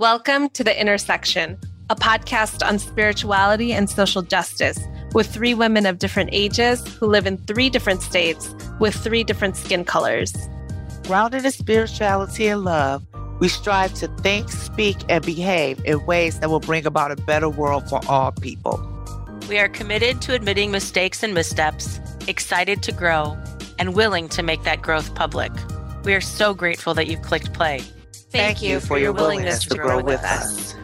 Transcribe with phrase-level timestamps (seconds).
[0.00, 1.58] Welcome to The Intersection,
[1.90, 4.78] a podcast on spirituality and social justice
[5.12, 9.58] with three women of different ages who live in three different states with three different
[9.58, 10.32] skin colors.
[11.02, 13.04] Grounded in spirituality and love,
[13.40, 17.50] we strive to think, speak, and behave in ways that will bring about a better
[17.50, 18.80] world for all people.
[19.50, 23.36] We are committed to admitting mistakes and missteps, excited to grow,
[23.78, 25.52] and willing to make that growth public.
[26.04, 27.82] We are so grateful that you've clicked play.
[28.30, 30.76] Thank, you for your willingness to grow with us.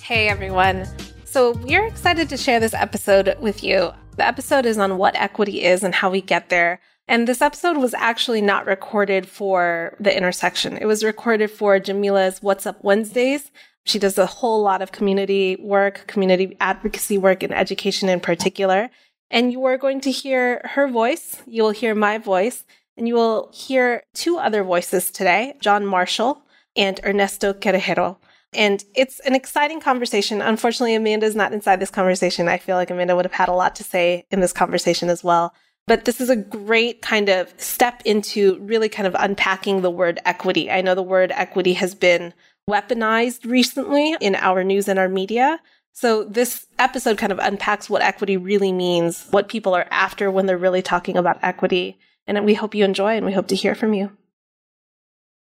[0.00, 0.86] Hey, everyone.
[1.24, 3.92] So, we're excited to share this episode with you.
[4.16, 6.80] The episode is on what equity is and how we get there.
[7.08, 10.78] And this episode was actually not recorded for the intersection.
[10.78, 13.50] It was recorded for Jamila's What's Up Wednesdays.
[13.84, 18.88] She does a whole lot of community work, community advocacy work, and education in particular.
[19.30, 21.42] And you are going to hear her voice.
[21.46, 22.64] You will hear my voice.
[22.96, 26.42] And you will hear two other voices today John Marshall
[26.76, 28.16] and Ernesto Querijero.
[28.54, 30.42] And it's an exciting conversation.
[30.42, 32.48] Unfortunately, Amanda is not inside this conversation.
[32.48, 35.24] I feel like Amanda would have had a lot to say in this conversation as
[35.24, 35.54] well.
[35.86, 40.20] But this is a great kind of step into really kind of unpacking the word
[40.24, 40.70] equity.
[40.70, 42.34] I know the word equity has been
[42.70, 45.60] weaponized recently in our news and our media.
[45.92, 50.46] So this episode kind of unpacks what equity really means, what people are after when
[50.46, 53.74] they're really talking about equity, and we hope you enjoy and we hope to hear
[53.74, 54.10] from you.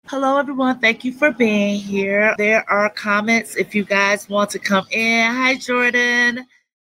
[0.07, 0.79] Hello, everyone.
[0.79, 2.35] Thank you for being here.
[2.37, 5.31] There are comments if you guys want to come in.
[5.31, 6.45] Hi, Jordan.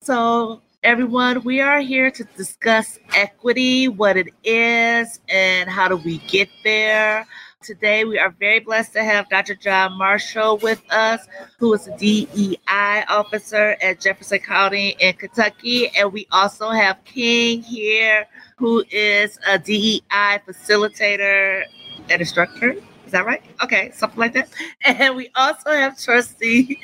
[0.03, 6.19] So, everyone, we are here to discuss equity, what it is, and how do we
[6.19, 7.27] get there.
[7.61, 9.57] Today, we are very blessed to have Dr.
[9.57, 11.27] John Marshall with us,
[11.59, 15.89] who is a DEI officer at Jefferson County in Kentucky.
[15.97, 18.27] And we also have King here,
[18.59, 21.65] who is a DEI facilitator
[22.09, 22.77] and instructor.
[23.05, 23.43] Is that right?
[23.61, 24.51] Okay, something like that.
[24.85, 26.79] And we also have Trustee,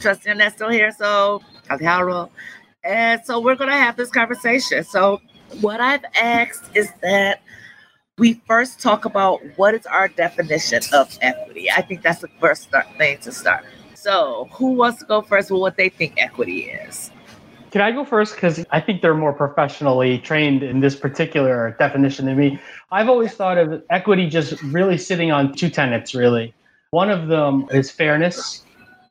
[0.00, 0.92] Trustee Ernesto here.
[0.92, 2.30] So, Alejandro.
[2.84, 4.84] And so we're going to have this conversation.
[4.84, 5.22] So,
[5.62, 7.40] what I've asked is that
[8.20, 11.70] we first talk about what is our definition of equity.
[11.70, 13.64] I think that's the first start, thing to start.
[13.94, 17.10] So, who wants to go first with what they think equity is?
[17.70, 18.34] Can I go first?
[18.34, 22.60] Because I think they're more professionally trained in this particular definition than me.
[22.90, 26.52] I've always thought of equity just really sitting on two tenets, really.
[26.90, 28.64] One of them is fairness,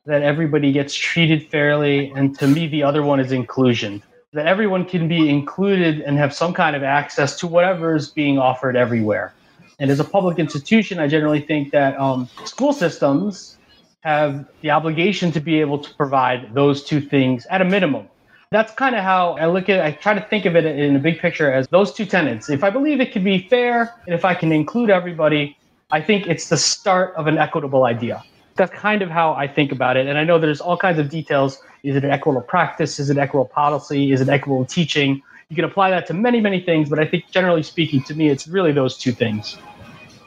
[0.06, 2.12] that everybody gets treated fairly.
[2.14, 6.32] And to me, the other one is inclusion, that everyone can be included and have
[6.34, 9.32] some kind of access to whatever is being offered everywhere.
[9.78, 13.58] And as a public institution, I generally think that um, school systems
[14.00, 18.08] have the obligation to be able to provide those two things at a minimum
[18.52, 19.80] that's kind of how I look at.
[19.80, 22.50] I try to think of it in a big picture as those two tenets.
[22.50, 25.56] If I believe it can be fair and if I can include everybody,
[25.92, 28.24] I think it's the start of an equitable idea.
[28.56, 30.08] That's kind of how I think about it.
[30.08, 31.62] And I know there's all kinds of details.
[31.82, 32.98] Is it an equitable practice?
[32.98, 34.12] Is it equitable policy?
[34.12, 35.22] Is it equitable teaching?
[35.48, 38.28] You can apply that to many, many things, but I think generally speaking, to me,
[38.28, 39.56] it's really those two things.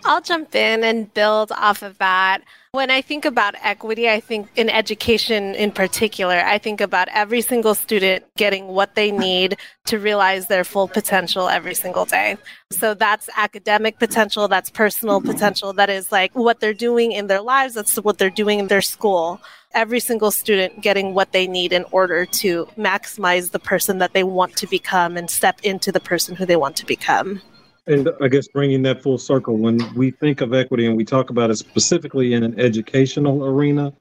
[0.05, 2.41] I'll jump in and build off of that.
[2.71, 7.41] When I think about equity, I think in education in particular, I think about every
[7.41, 12.37] single student getting what they need to realize their full potential every single day.
[12.71, 17.41] So that's academic potential, that's personal potential, that is like what they're doing in their
[17.41, 19.39] lives, that's what they're doing in their school.
[19.73, 24.23] Every single student getting what they need in order to maximize the person that they
[24.23, 27.41] want to become and step into the person who they want to become.
[27.85, 31.29] And I guess bringing that full circle, when we think of equity and we talk
[31.29, 33.93] about it specifically in an educational arena,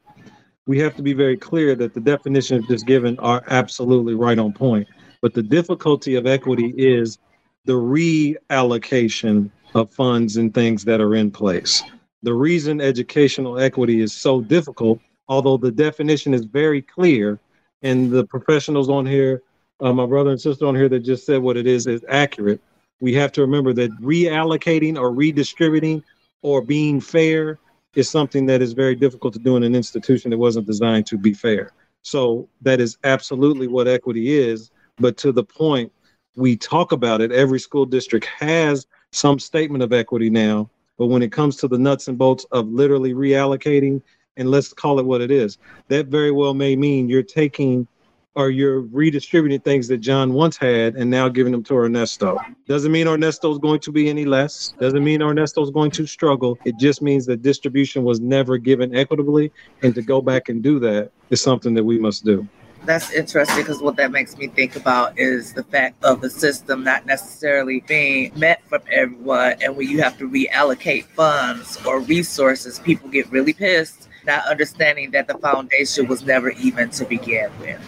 [0.66, 4.52] we have to be very clear that the definitions just given are absolutely right on
[4.52, 4.86] point.
[5.20, 7.18] But the difficulty of equity is
[7.64, 11.82] the reallocation of funds and things that are in place.
[12.22, 17.40] The reason educational equity is so difficult, although the definition is very clear,
[17.82, 19.42] and the professionals on here,
[19.80, 22.60] uh, my brother and sister on here that just said what it is, is accurate
[23.02, 26.04] we have to remember that reallocating or redistributing
[26.42, 27.58] or being fair
[27.96, 31.18] is something that is very difficult to do in an institution that wasn't designed to
[31.18, 31.72] be fair.
[32.02, 34.70] So that is absolutely what equity is.
[34.98, 35.90] But to the point,
[36.36, 37.32] we talk about it.
[37.32, 40.70] Every school district has some statement of equity now.
[40.96, 44.00] But when it comes to the nuts and bolts of literally reallocating,
[44.36, 47.88] and let's call it what it is, that very well may mean you're taking
[48.34, 52.38] or you're redistributing things that John once had and now giving them to Ernesto.
[52.66, 54.74] Doesn't mean Ernesto's going to be any less.
[54.80, 56.58] Doesn't mean Ernesto's going to struggle.
[56.64, 59.52] It just means that distribution was never given equitably.
[59.82, 62.48] And to go back and do that is something that we must do.
[62.84, 66.82] That's interesting because what that makes me think about is the fact of the system
[66.82, 69.54] not necessarily being met from everyone.
[69.62, 75.10] And when you have to reallocate funds or resources, people get really pissed not understanding
[75.12, 77.80] that the foundation was never even to begin with.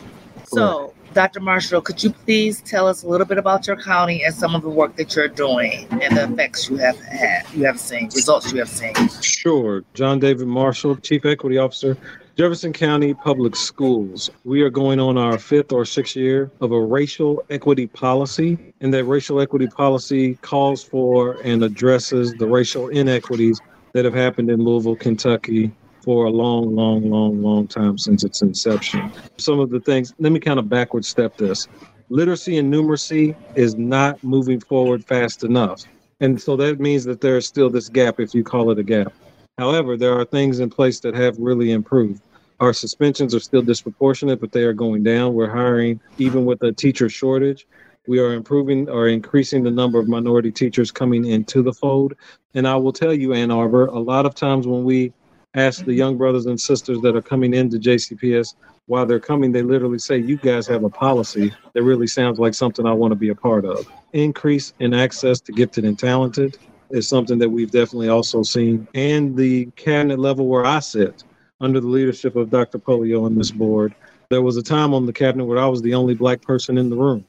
[0.46, 1.40] So, Dr.
[1.40, 4.62] Marshall, could you please tell us a little bit about your county and some of
[4.62, 8.52] the work that you're doing and the effects you have had, you have seen, results
[8.52, 8.94] you have seen?
[9.20, 9.84] Sure.
[9.94, 11.96] John David Marshall, Chief Equity Officer,
[12.36, 14.28] Jefferson County Public Schools.
[14.42, 18.92] We are going on our fifth or sixth year of a racial equity policy, and
[18.92, 23.60] that racial equity policy calls for and addresses the racial inequities
[23.92, 25.70] that have happened in Louisville, Kentucky,
[26.04, 29.10] for a long, long, long, long time since its inception.
[29.38, 31.66] Some of the things, let me kind of backward step this.
[32.10, 35.84] Literacy and numeracy is not moving forward fast enough.
[36.20, 38.82] And so that means that there is still this gap, if you call it a
[38.82, 39.12] gap.
[39.58, 42.22] However, there are things in place that have really improved.
[42.60, 45.34] Our suspensions are still disproportionate, but they are going down.
[45.34, 47.66] We're hiring, even with a teacher shortage,
[48.06, 52.14] we are improving or increasing the number of minority teachers coming into the fold.
[52.54, 55.12] And I will tell you, Ann Arbor, a lot of times when we
[55.54, 58.54] ask the young brothers and sisters that are coming into JCPS
[58.86, 62.54] while they're coming, they literally say, You guys have a policy that really sounds like
[62.54, 63.90] something I want to be a part of.
[64.12, 66.58] Increase in access to gifted and talented
[66.90, 68.86] is something that we've definitely also seen.
[68.94, 71.24] And the cabinet level where I sit,
[71.60, 72.78] under the leadership of Dr.
[72.78, 73.94] Pollio on this board,
[74.28, 76.90] there was a time on the cabinet where I was the only black person in
[76.90, 77.24] the room.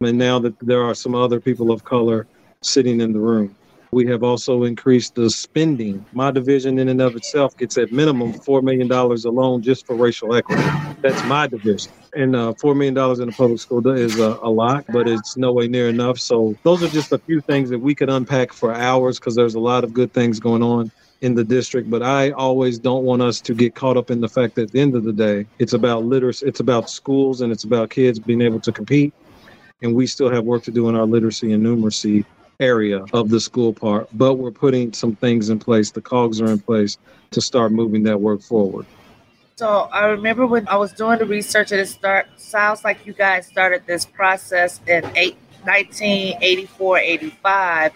[0.00, 2.26] And now that there are some other people of color
[2.62, 3.54] sitting in the room.
[3.96, 6.04] We have also increased the spending.
[6.12, 10.34] My division, in and of itself, gets at minimum $4 million alone just for racial
[10.34, 10.62] equity.
[11.00, 11.90] That's my division.
[12.14, 15.50] And uh, $4 million in a public school is a, a lot, but it's no
[15.50, 16.18] way near enough.
[16.18, 19.54] So, those are just a few things that we could unpack for hours because there's
[19.54, 20.92] a lot of good things going on
[21.22, 24.28] in the district, but I always don't want us to get caught up in the
[24.28, 27.50] fact that at the end of the day, it's about literacy, it's about schools, and
[27.50, 29.14] it's about kids being able to compete.
[29.80, 32.26] And we still have work to do in our literacy and numeracy
[32.60, 35.90] area of the school part, but we're putting some things in place.
[35.90, 36.98] The cogs are in place
[37.32, 38.86] to start moving that work forward.
[39.56, 43.14] So I remember when I was doing the research, and it start sounds like you
[43.14, 47.92] guys started this process in eight, 1984, 85.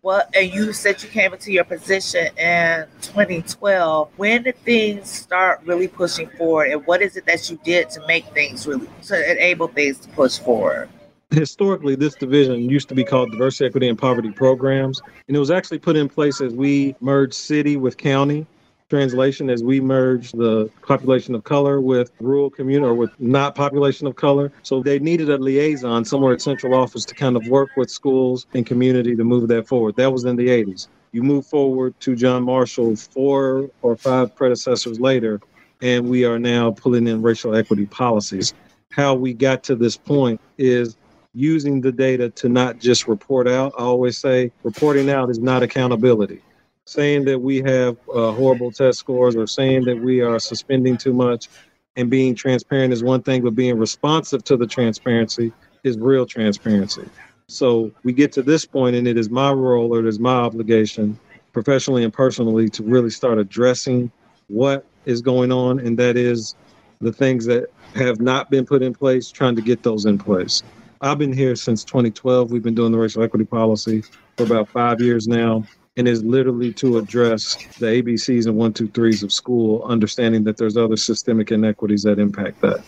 [0.00, 4.08] Well, and you said you came into your position in 2012.
[4.16, 8.06] When did things start really pushing forward, and what is it that you did to
[8.06, 10.88] make things really to enable things to push forward?
[11.32, 15.50] Historically this division used to be called diversity equity and poverty programs and it was
[15.50, 18.46] actually put in place as we merged city with county.
[18.90, 24.06] Translation as we merged the population of color with rural community or with not population
[24.06, 24.52] of color.
[24.62, 28.46] So they needed a liaison somewhere at central office to kind of work with schools
[28.52, 29.96] and community to move that forward.
[29.96, 34.98] That was in the 80s you move forward to john marshall four or five predecessors
[34.98, 35.42] later
[35.82, 38.54] and we are now pulling in racial equity policies.
[38.90, 40.96] How we got to this point is
[41.34, 43.72] using the data to not just report out.
[43.78, 46.40] I always say reporting out is not accountability.
[46.84, 51.12] Saying that we have uh, horrible test scores or saying that we are suspending too
[51.12, 51.48] much
[51.96, 55.52] and being transparent is one thing, but being responsive to the transparency
[55.84, 57.08] is real transparency.
[57.48, 60.34] So we get to this point, and it is my role or it is my
[60.34, 61.18] obligation,
[61.52, 64.10] professionally and personally, to really start addressing
[64.48, 66.54] what is going on, and that is
[67.00, 70.62] the things that have not been put in place, trying to get those in place.
[71.02, 72.52] I've been here since 2012.
[72.52, 74.04] We've been doing the racial equity policy
[74.36, 75.64] for about five years now.
[75.98, 80.56] And is literally to address the ABCs and one, two, threes of school, understanding that
[80.56, 82.82] there's other systemic inequities that impact that.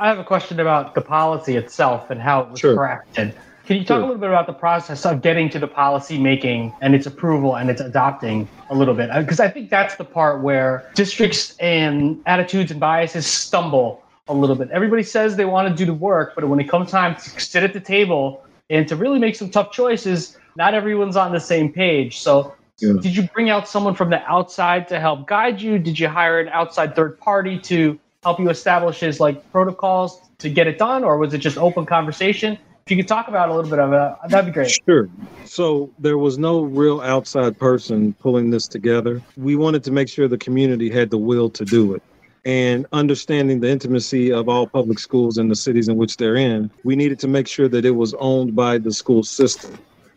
[0.00, 2.76] I have a question about the policy itself and how it was sure.
[2.76, 3.32] crafted.
[3.66, 3.98] Can you talk sure.
[3.98, 7.56] a little bit about the process of getting to the policy making and its approval
[7.56, 9.08] and its adopting a little bit?
[9.10, 14.34] Uh, because I think that's the part where districts and attitudes and biases stumble a
[14.34, 14.70] little bit.
[14.70, 17.62] Everybody says they want to do the work, but when it comes time to sit
[17.62, 21.72] at the table and to really make some tough choices, not everyone's on the same
[21.72, 22.18] page.
[22.18, 22.94] So, yeah.
[23.00, 25.78] did you bring out someone from the outside to help guide you?
[25.78, 30.50] Did you hire an outside third party to help you establish his like protocols to
[30.50, 32.58] get it done, or was it just open conversation?
[32.84, 34.78] If you could talk about a little bit of it, uh, that'd be great.
[34.86, 35.08] Sure.
[35.44, 39.22] So there was no real outside person pulling this together.
[39.36, 42.02] We wanted to make sure the community had the will to do it
[42.46, 46.70] and understanding the intimacy of all public schools in the cities in which they're in,
[46.84, 49.76] we needed to make sure that it was owned by the school system.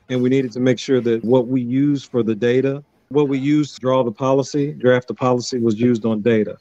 [0.10, 3.40] And we needed to make sure that what we use for the data, what we
[3.40, 6.58] used to draw the policy, draft the policy, was used on data.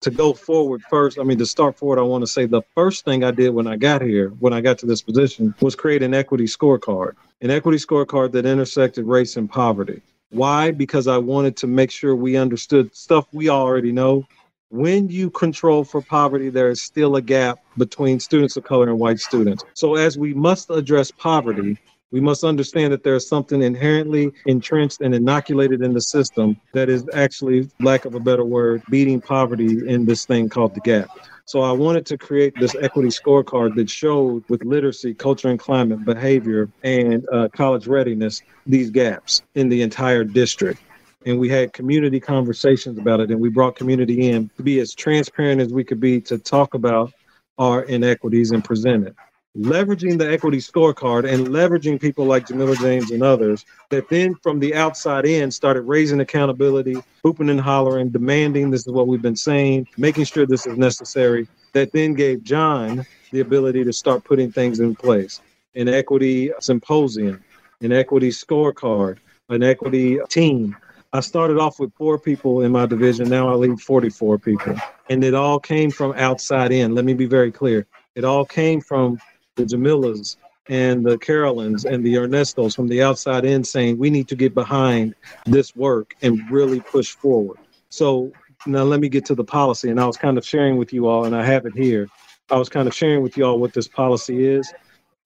[0.00, 3.04] To go forward first, I mean, to start forward, I want to say the first
[3.04, 6.02] thing I did when I got here, when I got to this position, was create
[6.02, 10.00] an equity scorecard, an equity scorecard that intersected race and poverty.
[10.30, 10.70] Why?
[10.70, 14.26] Because I wanted to make sure we understood stuff we already know
[14.72, 18.98] when you control for poverty, there is still a gap between students of color and
[18.98, 19.62] white students.
[19.74, 21.76] So, as we must address poverty,
[22.12, 27.08] We must understand that there's something inherently entrenched and inoculated in the system that is
[27.14, 31.08] actually, lack of a better word, beating poverty in this thing called the gap.
[31.46, 36.04] So I wanted to create this equity scorecard that showed with literacy, culture and climate,
[36.04, 40.80] behavior, and uh, college readiness, these gaps in the entire district.
[41.24, 44.94] And we had community conversations about it, and we brought community in to be as
[44.94, 47.12] transparent as we could be to talk about
[47.58, 49.14] our inequities and present it
[49.56, 54.58] leveraging the equity scorecard and leveraging people like Jamila James and others that then from
[54.58, 59.36] the outside in started raising accountability, hooping and hollering, demanding this is what we've been
[59.36, 64.50] saying, making sure this is necessary, that then gave John the ability to start putting
[64.50, 65.40] things in place.
[65.74, 67.42] An equity symposium,
[67.82, 69.18] an equity scorecard,
[69.50, 70.76] an equity team.
[71.14, 73.28] I started off with four people in my division.
[73.28, 74.76] Now I lead 44 people.
[75.10, 76.94] And it all came from outside in.
[76.94, 77.86] Let me be very clear.
[78.14, 79.18] It all came from
[79.56, 80.36] the Jamilas
[80.68, 84.54] and the Carolyns and the Ernestos from the outside in saying we need to get
[84.54, 85.14] behind
[85.44, 87.58] this work and really push forward.
[87.90, 88.32] So
[88.64, 89.90] now let me get to the policy.
[89.90, 92.08] And I was kind of sharing with you all, and I have it here.
[92.50, 94.72] I was kind of sharing with you all what this policy is.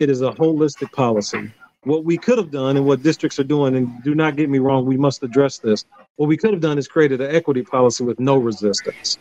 [0.01, 1.53] It is a holistic policy.
[1.87, 4.59] What we could have done and what districts are doing, and do not get me
[4.59, 5.85] wrong, we must address this.
[6.17, 9.19] What we could have done is created an equity policy with no resistance.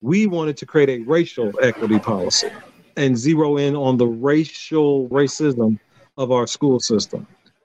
[0.00, 2.50] We wanted to create a racial equity policy
[2.96, 5.78] and zero in on the racial racism
[6.16, 7.24] of our school system.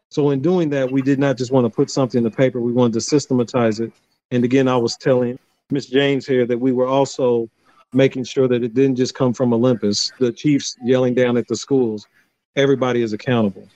[0.09, 2.61] So in doing that, we did not just want to put something in the paper,
[2.61, 3.91] we wanted to systematize it.
[4.29, 5.39] And again, I was telling
[5.71, 7.49] Miss James here that we were also
[7.91, 11.55] making sure that it didn't just come from Olympus, the chiefs yelling down at the
[11.55, 12.07] schools.
[12.55, 13.67] Everybody is accountable.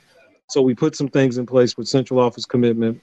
[0.50, 3.02] So we put some things in place with central office commitment,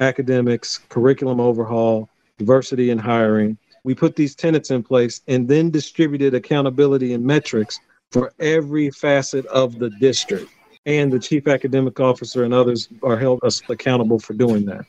[0.00, 3.58] academics, curriculum overhaul, diversity in hiring.
[3.84, 7.78] We put these tenets in place and then distributed accountability and metrics
[8.12, 10.50] for every facet of the district.
[10.86, 14.86] And the chief academic officer and others are held us accountable for doing that.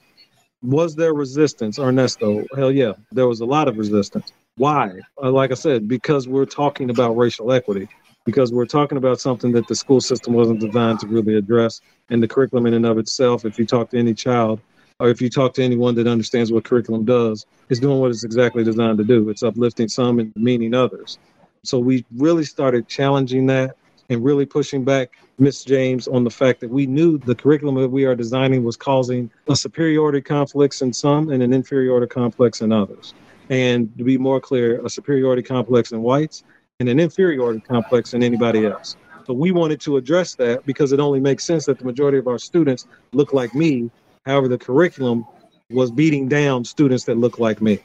[0.61, 2.45] Was there resistance, Ernesto?
[2.55, 4.31] Hell yeah, there was a lot of resistance.
[4.55, 4.91] Why?
[5.21, 7.87] Uh, like I said, because we're talking about racial equity,
[8.27, 11.79] because we're talking about something that the school system wasn't designed to really address.
[12.09, 14.59] And the curriculum in and of itself, if you talk to any child,
[14.99, 18.25] or if you talk to anyone that understands what curriculum does, is doing what it's
[18.25, 19.29] exactly designed to do.
[19.29, 21.19] It's uplifting some and demeaning others.
[21.63, 23.77] So we really started challenging that
[24.09, 27.87] and really pushing back Miss James on the fact that we knew the curriculum that
[27.87, 32.73] we are designing was causing a superiority complex in some and an inferiority complex in
[32.73, 33.13] others.
[33.49, 36.43] And to be more clear, a superiority complex in whites
[36.79, 38.95] and an inferiority complex than anybody else.
[39.25, 42.27] So we wanted to address that because it only makes sense that the majority of
[42.27, 43.89] our students look like me.
[44.27, 45.25] However, the curriculum
[45.71, 47.79] was beating down students that look like me.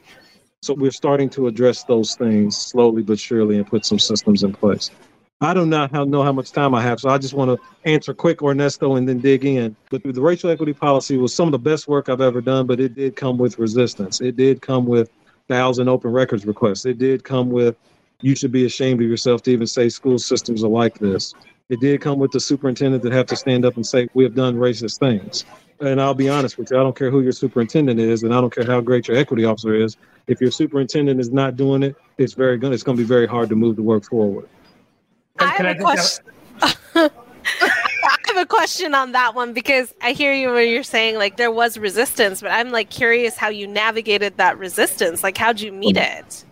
[0.61, 4.53] So we're starting to address those things slowly but surely and put some systems in
[4.53, 4.91] place.
[5.41, 8.13] I do not know how much time I have, so I just want to answer
[8.13, 9.75] quick, Ernesto, and then dig in.
[9.89, 12.79] But the racial equity policy was some of the best work I've ever done, but
[12.79, 14.21] it did come with resistance.
[14.21, 15.09] It did come with
[15.49, 16.85] thousand open records requests.
[16.85, 17.75] It did come with
[18.21, 21.33] you should be ashamed of yourself to even say school systems are like this.
[21.69, 24.35] It did come with the superintendent that have to stand up and say we have
[24.35, 25.45] done racist things.
[25.79, 28.39] And I'll be honest with you, I don't care who your superintendent is, and I
[28.39, 31.95] don't care how great your equity officer is if your superintendent is not doing it,
[32.17, 32.73] it's very good.
[32.73, 34.47] It's going to be very hard to move the work forward.
[35.39, 36.25] I have, a question.
[36.61, 37.09] I
[38.27, 41.51] have a question on that one because I hear you when you're saying like there
[41.51, 45.23] was resistance, but I'm like curious how you navigated that resistance.
[45.23, 46.19] Like, how'd you meet mm-hmm.
[46.19, 46.45] it?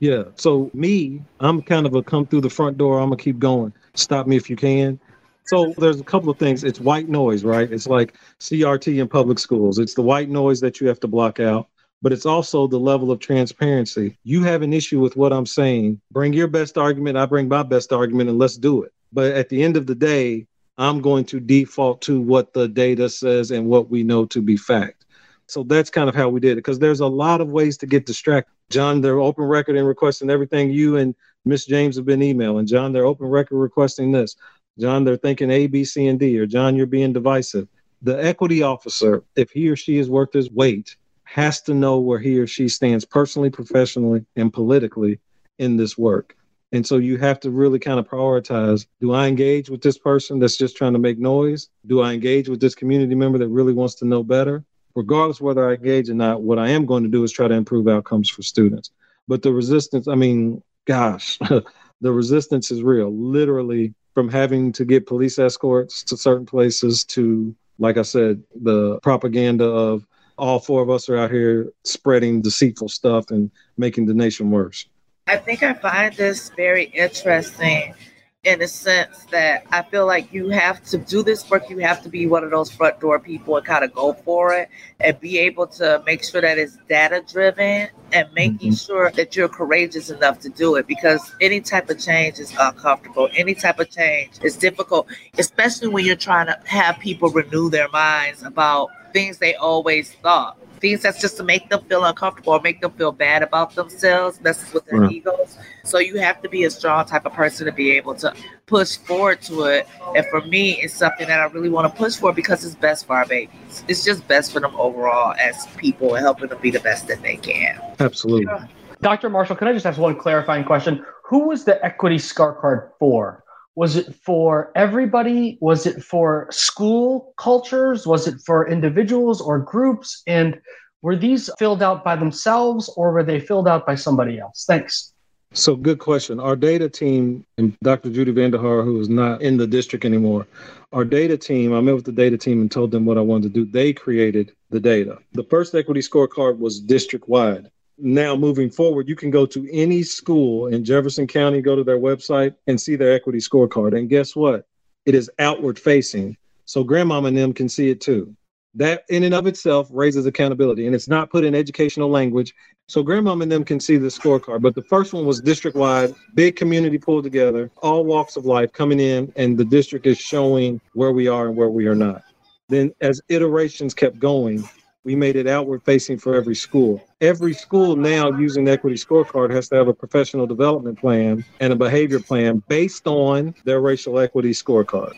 [0.00, 0.24] Yeah.
[0.34, 2.98] So me, I'm kind of a come through the front door.
[2.98, 3.72] I'm gonna keep going.
[3.94, 4.98] Stop me if you can.
[5.46, 6.64] So there's a couple of things.
[6.64, 7.70] It's white noise, right?
[7.70, 9.78] It's like CRT in public schools.
[9.78, 11.68] It's the white noise that you have to block out
[12.02, 14.16] but it's also the level of transparency.
[14.24, 16.00] You have an issue with what I'm saying.
[16.10, 17.16] Bring your best argument.
[17.16, 18.92] I bring my best argument and let's do it.
[19.12, 20.46] But at the end of the day,
[20.78, 24.56] I'm going to default to what the data says and what we know to be
[24.56, 25.04] fact.
[25.46, 27.86] So that's kind of how we did it because there's a lot of ways to
[27.86, 28.54] get distracted.
[28.70, 32.66] John, they're open record and requesting everything you and Miss James have been emailing.
[32.66, 34.36] John, they're open record requesting this.
[34.78, 37.68] John, they're thinking A, B, C, and D, or John, you're being divisive.
[38.02, 42.18] The equity officer, if he or she has worked his weight has to know where
[42.18, 45.18] he or she stands personally, professionally, and politically
[45.58, 46.36] in this work.
[46.72, 50.38] And so you have to really kind of prioritize do I engage with this person
[50.38, 51.68] that's just trying to make noise?
[51.86, 54.64] Do I engage with this community member that really wants to know better?
[54.94, 57.54] Regardless whether I engage or not, what I am going to do is try to
[57.54, 58.90] improve outcomes for students.
[59.28, 61.38] But the resistance, I mean, gosh,
[62.00, 63.14] the resistance is real.
[63.14, 68.98] Literally, from having to get police escorts to certain places to, like I said, the
[69.00, 70.04] propaganda of
[70.36, 74.86] all four of us are out here spreading deceitful stuff and making the nation worse.
[75.26, 77.94] I think I find this very interesting
[78.42, 81.68] in a sense that I feel like you have to do this work.
[81.68, 84.54] You have to be one of those front door people and kind of go for
[84.54, 88.92] it and be able to make sure that it's data driven and making mm-hmm.
[88.92, 93.28] sure that you're courageous enough to do it because any type of change is uncomfortable.
[93.36, 95.06] Any type of change is difficult,
[95.36, 100.56] especially when you're trying to have people renew their minds about things they always thought
[100.80, 104.40] things that's just to make them feel uncomfortable or make them feel bad about themselves,
[104.40, 105.12] messes with their mm.
[105.12, 105.58] egos.
[105.84, 108.34] So you have to be a strong type of person to be able to
[108.66, 109.88] push forward to it.
[110.16, 113.06] And for me, it's something that I really want to push for because it's best
[113.06, 113.84] for our babies.
[113.88, 117.22] It's just best for them overall as people and helping them be the best that
[117.22, 117.80] they can.
[117.98, 118.46] Absolutely.
[118.46, 118.66] Yeah.
[119.02, 119.30] Dr.
[119.30, 121.04] Marshall, can I just ask one clarifying question?
[121.24, 123.44] Who was the equity scorecard for?
[123.80, 125.56] Was it for everybody?
[125.62, 128.06] Was it for school cultures?
[128.06, 130.22] Was it for individuals or groups?
[130.26, 130.60] And
[131.00, 134.66] were these filled out by themselves or were they filled out by somebody else?
[134.66, 135.14] Thanks.
[135.54, 136.38] So, good question.
[136.38, 138.10] Our data team, and Dr.
[138.10, 140.46] Judy Vanderhaar, who is not in the district anymore,
[140.92, 143.54] our data team, I met with the data team and told them what I wanted
[143.54, 143.64] to do.
[143.64, 145.16] They created the data.
[145.32, 147.70] The first equity scorecard was district wide
[148.02, 151.98] now moving forward, you can go to any school in Jefferson County, go to their
[151.98, 153.96] website and see their equity scorecard.
[153.96, 154.66] And guess what?
[155.06, 156.36] It is outward facing.
[156.64, 158.34] So grandmama and them can see it too.
[158.74, 162.54] That in and of itself raises accountability and it's not put in educational language.
[162.86, 164.62] So grandmama and them can see the scorecard.
[164.62, 168.72] But the first one was district wide, big community pulled together, all walks of life
[168.72, 172.22] coming in, and the district is showing where we are and where we are not.
[172.68, 174.68] Then as iterations kept going,
[175.04, 177.02] we made it outward facing for every school.
[177.20, 181.76] Every school now using equity scorecard has to have a professional development plan and a
[181.76, 185.14] behavior plan based on their racial equity scorecard.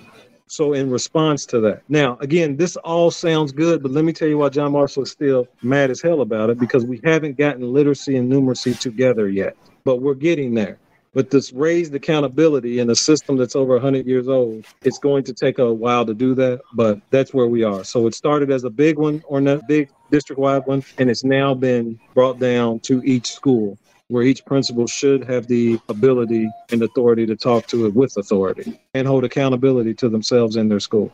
[0.46, 4.28] So, in response to that, now again, this all sounds good, but let me tell
[4.28, 7.72] you why John Marshall is still mad as hell about it because we haven't gotten
[7.72, 10.78] literacy and numeracy together yet, but we're getting there.
[11.14, 15.34] But this raised accountability in a system that's over 100 years old, it's going to
[15.34, 17.84] take a while to do that, but that's where we are.
[17.84, 21.22] So it started as a big one or a big district wide one, and it's
[21.22, 23.78] now been brought down to each school
[24.08, 28.80] where each principal should have the ability and authority to talk to it with authority
[28.94, 31.10] and hold accountability to themselves and their school.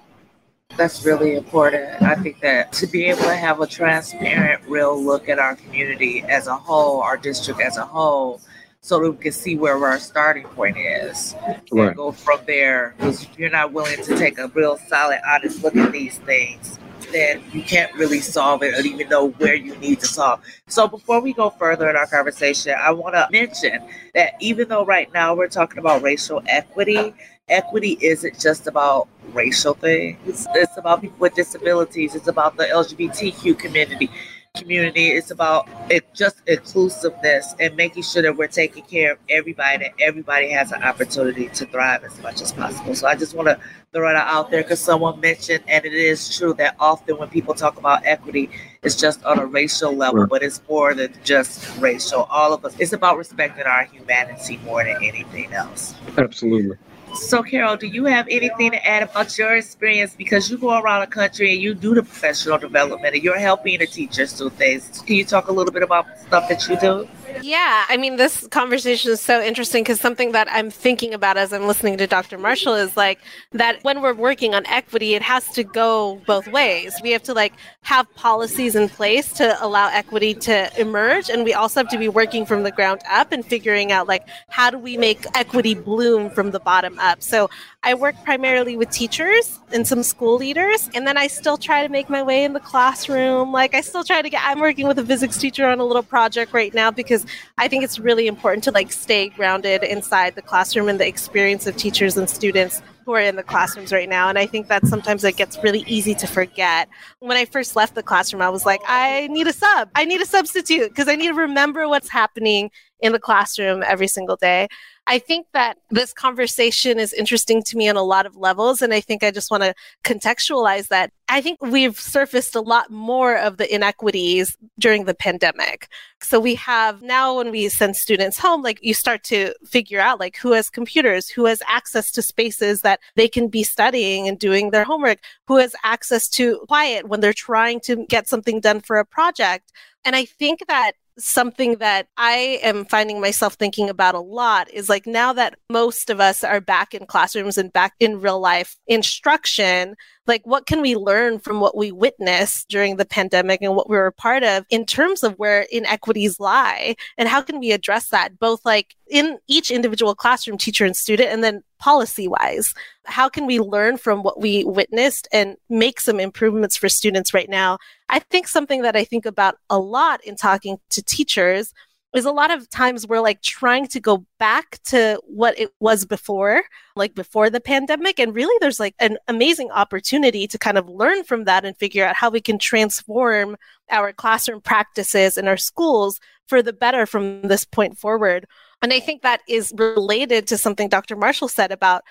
[0.76, 2.02] That's really important.
[2.02, 6.22] I think that to be able to have a transparent, real look at our community
[6.22, 8.40] as a whole, our district as a whole,
[8.80, 11.34] so that we can see where our starting point is
[11.70, 11.88] right.
[11.88, 12.94] and go from there.
[12.96, 16.78] Because if you're not willing to take a real solid, honest look at these things,
[17.12, 20.40] then you can't really solve it or even know where you need to solve.
[20.66, 23.82] So before we go further in our conversation, I want to mention
[24.14, 27.14] that even though right now we're talking about racial equity,
[27.48, 30.46] equity isn't just about racial things.
[30.54, 32.14] It's about people with disabilities.
[32.14, 34.10] It's about the LGBTQ community
[34.58, 35.08] community.
[35.08, 39.94] It's about it just inclusiveness and making sure that we're taking care of everybody and
[40.00, 42.94] everybody has an opportunity to thrive as much as possible.
[42.94, 43.60] So I just want to
[43.92, 47.54] throw that out there because someone mentioned, and it is true that often when people
[47.54, 48.50] talk about equity,
[48.82, 52.24] it's just on a racial level, but it's more than just racial.
[52.24, 55.94] All of us, it's about respecting our humanity more than anything else.
[56.16, 56.76] Absolutely.
[57.18, 60.14] So, Carol, do you have anything to add about your experience?
[60.14, 63.78] Because you go around the country and you do the professional development and you're helping
[63.80, 65.02] the teachers do things.
[65.04, 67.08] Can you talk a little bit about stuff that you do?
[67.42, 71.52] Yeah, I mean, this conversation is so interesting because something that I'm thinking about as
[71.52, 72.38] I'm listening to Dr.
[72.38, 73.20] Marshall is like
[73.52, 76.94] that when we're working on equity, it has to go both ways.
[77.02, 81.54] We have to like have policies in place to allow equity to emerge, and we
[81.54, 84.78] also have to be working from the ground up and figuring out like how do
[84.78, 87.22] we make equity bloom from the bottom up.
[87.22, 87.50] So
[87.84, 91.88] I work primarily with teachers and some school leaders, and then I still try to
[91.88, 93.52] make my way in the classroom.
[93.52, 94.42] Like I still try to get.
[94.44, 97.24] I'm working with a physics teacher on a little project right now because
[97.56, 101.68] I think it's really important to like stay grounded inside the classroom and the experience
[101.68, 104.28] of teachers and students who are in the classrooms right now.
[104.28, 106.88] And I think that sometimes it gets really easy to forget.
[107.20, 109.88] When I first left the classroom, I was like, I need a sub.
[109.94, 114.08] I need a substitute because I need to remember what's happening in the classroom every
[114.08, 114.68] single day.
[115.10, 118.82] I think that this conversation is interesting to me on a lot of levels.
[118.82, 121.10] And I think I just want to contextualize that.
[121.30, 125.88] I think we've surfaced a lot more of the inequities during the pandemic.
[126.22, 130.20] So we have now when we send students home, like you start to figure out
[130.20, 134.38] like who has computers, who has access to spaces that they can be studying and
[134.38, 138.80] doing their homework, who has access to quiet when they're trying to get something done
[138.80, 139.72] for a project.
[140.04, 144.88] And I think that something that I am finding myself thinking about a lot is
[144.88, 148.76] like now that most of us are back in classrooms and back in real life
[148.86, 153.88] instruction, like what can we learn from what we witnessed during the pandemic and what
[153.90, 156.94] we were a part of in terms of where inequities lie?
[157.16, 161.30] And how can we address that both like in each individual classroom teacher and student
[161.30, 162.74] and then policy wise?
[163.04, 167.48] How can we learn from what we witnessed and make some improvements for students right
[167.48, 167.78] now?
[168.08, 171.72] I think something that I think about a lot in talking to teachers
[172.14, 176.06] is a lot of times we're like trying to go back to what it was
[176.06, 176.62] before,
[176.96, 178.18] like before the pandemic.
[178.18, 182.06] And really, there's like an amazing opportunity to kind of learn from that and figure
[182.06, 183.56] out how we can transform
[183.90, 188.46] our classroom practices in our schools for the better from this point forward.
[188.82, 191.16] And I think that is related to something Dr.
[191.16, 192.02] Marshall said about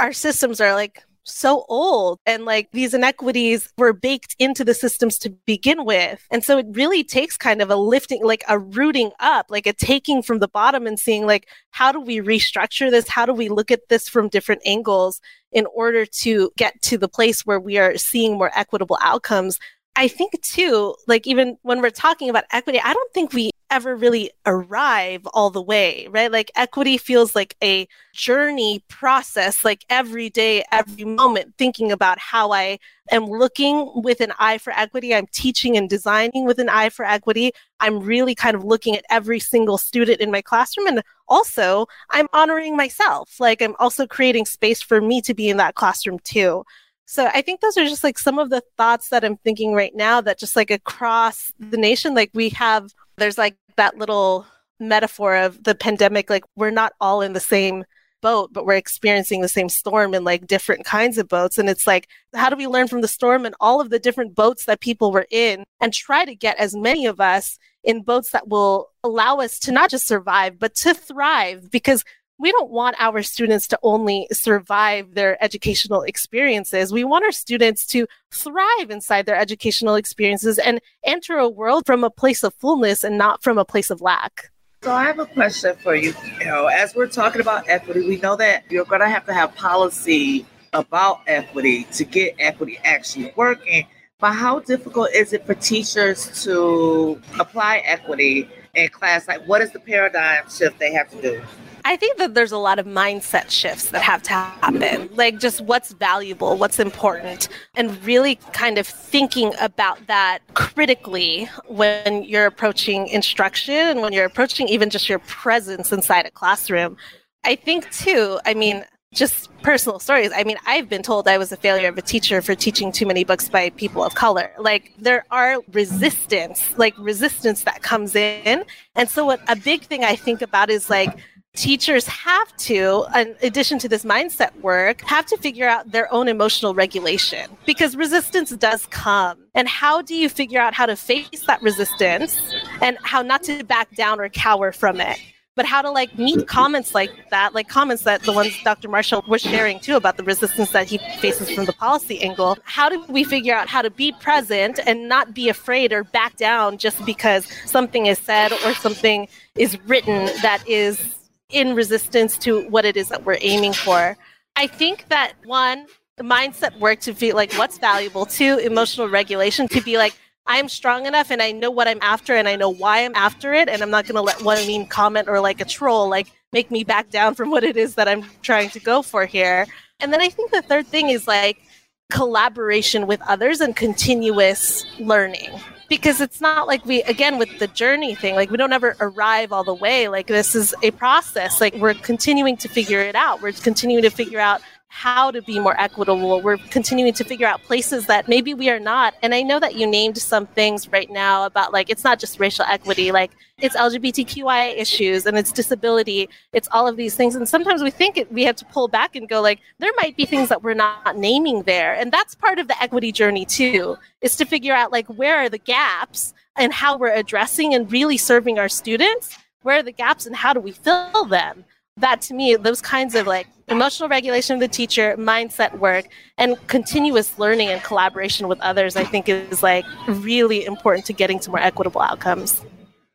[0.00, 5.18] our systems are like so old and like these inequities were baked into the systems
[5.18, 6.26] to begin with.
[6.30, 9.72] And so it really takes kind of a lifting, like a rooting up, like a
[9.72, 13.08] taking from the bottom and seeing like, how do we restructure this?
[13.08, 17.08] How do we look at this from different angles in order to get to the
[17.08, 19.58] place where we are seeing more equitable outcomes?
[19.96, 23.96] I think too, like even when we're talking about equity, I don't think we ever
[23.96, 26.30] really arrive all the way, right?
[26.30, 32.52] Like equity feels like a journey process, like every day, every moment, thinking about how
[32.52, 32.78] I
[33.10, 35.14] am looking with an eye for equity.
[35.14, 37.52] I'm teaching and designing with an eye for equity.
[37.80, 40.86] I'm really kind of looking at every single student in my classroom.
[40.86, 43.38] And also, I'm honoring myself.
[43.40, 46.64] Like I'm also creating space for me to be in that classroom too.
[47.06, 49.94] So I think those are just like some of the thoughts that I'm thinking right
[49.94, 54.46] now that just like across the nation, like we have, there's like that little
[54.80, 57.84] metaphor of the pandemic like we're not all in the same
[58.20, 61.58] boat but we're experiencing the same storm in like different kinds of boats.
[61.58, 64.34] And it's like how do we learn from the storm and all of the different
[64.34, 68.30] boats that people were in and try to get as many of us in boats
[68.30, 71.70] that will allow us to not just survive but to thrive?
[71.70, 72.02] Because
[72.38, 76.92] we don't want our students to only survive their educational experiences.
[76.92, 82.02] We want our students to thrive inside their educational experiences and enter a world from
[82.02, 84.50] a place of fullness and not from a place of lack.
[84.82, 86.12] So I have a question for you.
[86.40, 89.32] You know, as we're talking about equity, we know that you're going to have to
[89.32, 90.44] have policy
[90.74, 93.86] about equity to get equity actually working.
[94.18, 99.28] But how difficult is it for teachers to apply equity in class?
[99.28, 101.42] Like, what is the paradigm shift they have to do?
[101.86, 105.60] I think that there's a lot of mindset shifts that have to happen, like just
[105.60, 113.08] what's valuable, what's important, and really kind of thinking about that critically when you're approaching
[113.08, 116.96] instruction and when you're approaching even just your presence inside a classroom.
[117.44, 120.32] I think, too, I mean, just personal stories.
[120.34, 123.06] I mean, I've been told I was a failure of a teacher for teaching too
[123.06, 124.50] many books by people of color.
[124.58, 128.64] Like there are resistance, like resistance that comes in.
[128.96, 131.16] And so what a big thing I think about is like
[131.54, 136.28] teachers have to, in addition to this mindset work, have to figure out their own
[136.28, 139.38] emotional regulation because resistance does come.
[139.54, 142.40] And how do you figure out how to face that resistance
[142.82, 145.18] and how not to back down or cower from it?
[145.56, 146.46] But how to like meet mm-hmm.
[146.46, 148.88] comments like that, like comments that the ones Dr.
[148.88, 152.58] Marshall was sharing too about the resistance that he faces from the policy angle.
[152.64, 156.36] How do we figure out how to be present and not be afraid or back
[156.36, 162.68] down just because something is said or something is written that is in resistance to
[162.68, 164.16] what it is that we're aiming for.
[164.56, 169.68] I think that one, the mindset work to be like what's valuable, two, emotional regulation
[169.68, 170.14] to be like,
[170.46, 173.54] I'm strong enough and I know what I'm after and I know why I'm after
[173.54, 173.68] it.
[173.68, 176.70] And I'm not going to let one mean comment or like a troll like make
[176.70, 179.66] me back down from what it is that I'm trying to go for here.
[180.00, 181.62] And then I think the third thing is like
[182.10, 185.50] collaboration with others and continuous learning
[185.88, 189.52] because it's not like we again with the journey thing like we don't ever arrive
[189.52, 190.08] all the way.
[190.08, 191.60] Like this is a process.
[191.60, 193.42] Like we're continuing to figure it out.
[193.42, 194.60] We're continuing to figure out
[194.94, 196.40] how to be more equitable.
[196.40, 199.14] We're continuing to figure out places that maybe we are not.
[199.22, 202.38] And I know that you named some things right now about like it's not just
[202.38, 207.34] racial equity, like it's LGBTQIA issues and it's disability, it's all of these things.
[207.34, 210.16] And sometimes we think it, we have to pull back and go like there might
[210.16, 211.94] be things that we're not naming there.
[211.94, 215.48] And that's part of the equity journey too, is to figure out like where are
[215.48, 219.36] the gaps and how we're addressing and really serving our students.
[219.62, 221.64] Where are the gaps and how do we fill them?
[221.98, 226.06] That to me, those kinds of like emotional regulation of the teacher, mindset work,
[226.38, 231.38] and continuous learning and collaboration with others, I think is like really important to getting
[231.40, 232.60] to more equitable outcomes.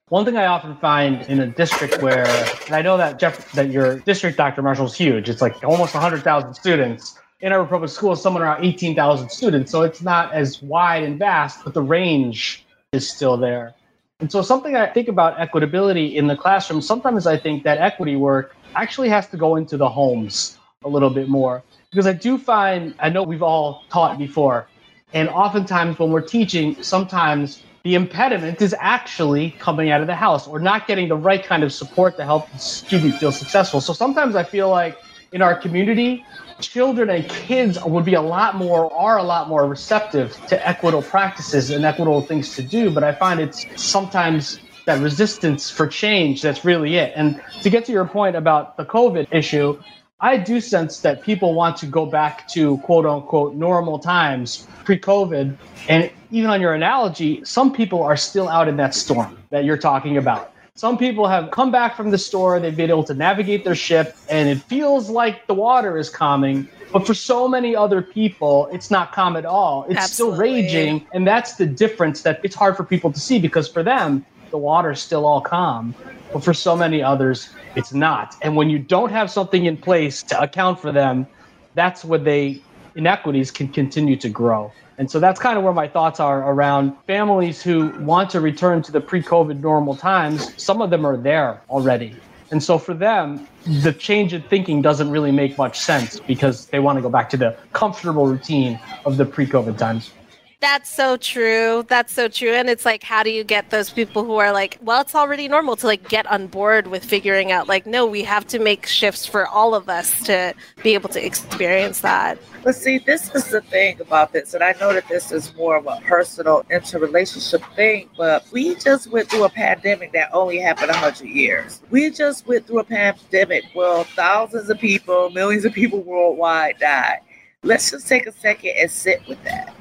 [0.07, 2.25] One thing I often find in a district where,
[2.65, 4.63] and I know that Jeff, that your district, Dr.
[4.63, 5.29] Marshall, is huge.
[5.29, 7.19] It's like almost 100,000 students.
[7.41, 9.71] In our public school, somewhere around 18,000 students.
[9.71, 13.75] So it's not as wide and vast, but the range is still there.
[14.19, 18.17] And so something I think about equitability in the classroom, sometimes I think that equity
[18.17, 22.37] work actually has to go into the homes a little bit more because I do
[22.37, 24.67] find I know we've all taught before,
[25.13, 30.47] and oftentimes when we're teaching, sometimes the impediment is actually coming out of the house
[30.47, 33.81] or not getting the right kind of support to help the student feel successful.
[33.81, 34.97] So sometimes I feel like
[35.31, 36.25] in our community,
[36.59, 41.01] children and kids would be a lot more, are a lot more receptive to equitable
[41.01, 42.91] practices and equitable things to do.
[42.91, 47.13] But I find it's sometimes that resistance for change that's really it.
[47.15, 49.79] And to get to your point about the COVID issue,
[50.19, 54.99] I do sense that people want to go back to quote unquote normal times pre
[54.99, 55.55] COVID.
[55.87, 59.77] And even on your analogy, some people are still out in that storm that you're
[59.77, 60.53] talking about.
[60.73, 64.15] Some people have come back from the store, they've been able to navigate their ship,
[64.29, 66.67] and it feels like the water is calming.
[66.91, 69.85] But for so many other people, it's not calm at all.
[69.89, 70.35] It's Absolutely.
[70.35, 71.07] still raging.
[71.13, 74.57] And that's the difference that it's hard for people to see because for them, the
[74.57, 75.93] water's still all calm.
[76.31, 78.35] But for so many others, it's not.
[78.41, 81.27] And when you don't have something in place to account for them,
[81.73, 82.61] that's where they
[82.95, 84.71] inequities can continue to grow.
[84.97, 88.81] And so that's kind of where my thoughts are around families who want to return
[88.83, 90.53] to the pre-COVID normal times.
[90.61, 92.15] Some of them are there already.
[92.51, 96.79] And so for them, the change in thinking doesn't really make much sense because they
[96.79, 100.11] want to go back to the comfortable routine of the pre-COVID times.
[100.61, 101.85] That's so true.
[101.87, 102.51] That's so true.
[102.51, 105.47] And it's like, how do you get those people who are like, well, it's already
[105.47, 108.85] normal to like get on board with figuring out, like, no, we have to make
[108.85, 112.37] shifts for all of us to be able to experience that.
[112.61, 115.77] But see, this is the thing about this, and I know that this is more
[115.77, 120.89] of a personal interrelationship thing, but we just went through a pandemic that only happened
[120.89, 121.81] 100 years.
[121.89, 127.19] We just went through a pandemic where thousands of people, millions of people worldwide died.
[127.63, 129.73] Let's just take a second and sit with that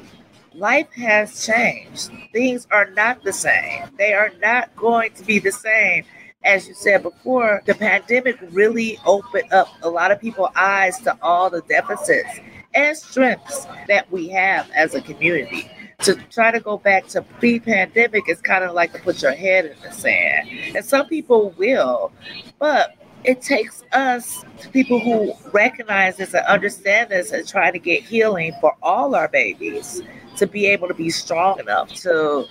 [0.59, 2.11] life has changed.
[2.33, 3.85] Things are not the same.
[3.97, 6.05] They are not going to be the same.
[6.45, 11.17] As you said before, the pandemic really opened up a lot of people's eyes to
[11.23, 12.41] all the deficits
[12.75, 15.71] and strengths that we have as a community.
[16.03, 19.33] To try to go back to pre pandemic is kind of like to put your
[19.33, 20.49] head in the sand.
[20.77, 22.13] And some people will,
[22.61, 22.95] but
[23.29, 28.55] it takes us, people who recognize this and understand this, and try to get healing
[28.59, 30.01] for all our babies
[30.39, 32.47] to be able to be strong enough to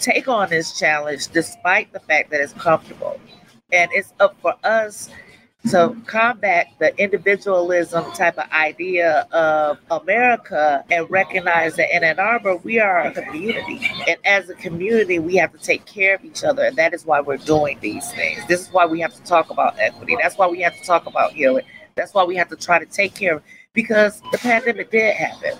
[0.00, 3.20] take on this challenge despite the fact that it's comfortable.
[3.70, 5.08] And it's up for us
[5.66, 12.56] to combat the individualism type of idea of America and recognize that in Ann Arbor,
[12.56, 13.80] we are a community.
[14.06, 16.64] And as a community, we have to take care of each other.
[16.64, 18.40] And that is why we're doing these things.
[18.46, 20.16] This is why we have to talk about equity.
[20.20, 21.64] That's why we have to talk about healing.
[21.96, 23.42] That's why we have to try to take care of
[23.72, 25.52] because the pandemic did happen.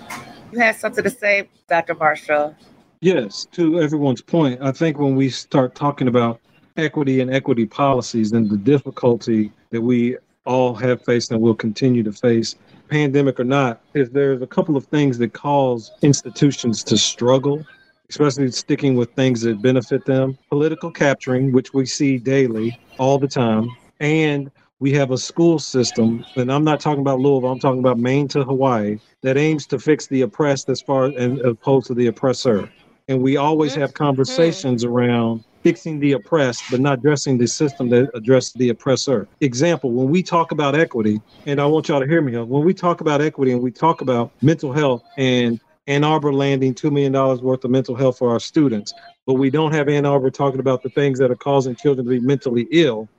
[0.51, 1.93] You had something to say, Dr.
[1.95, 2.55] Marshall?
[3.01, 6.39] Yes, to everyone's point, I think when we start talking about
[6.79, 12.01] equity and equity policies and the difficulty that we all have faced and will continue
[12.03, 12.55] to face,
[12.89, 17.63] pandemic or not, is there's a couple of things that cause institutions to struggle,
[18.09, 20.37] especially sticking with things that benefit them.
[20.49, 26.25] Political capturing, which we see daily, all the time, and we have a school system,
[26.35, 29.77] and I'm not talking about Louisville, I'm talking about Maine to Hawaii, that aims to
[29.77, 32.71] fix the oppressed as far as opposed to the oppressor.
[33.09, 34.03] And we always have mm-hmm.
[34.03, 39.27] conversations around fixing the oppressed, but not addressing the system that addresses the oppressor.
[39.41, 42.73] Example, when we talk about equity, and I want y'all to hear me, when we
[42.73, 47.13] talk about equity and we talk about mental health and Ann Arbor landing $2 million
[47.13, 48.93] worth of mental health for our students,
[49.25, 52.11] but we don't have Ann Arbor talking about the things that are causing children to
[52.11, 53.09] be mentally ill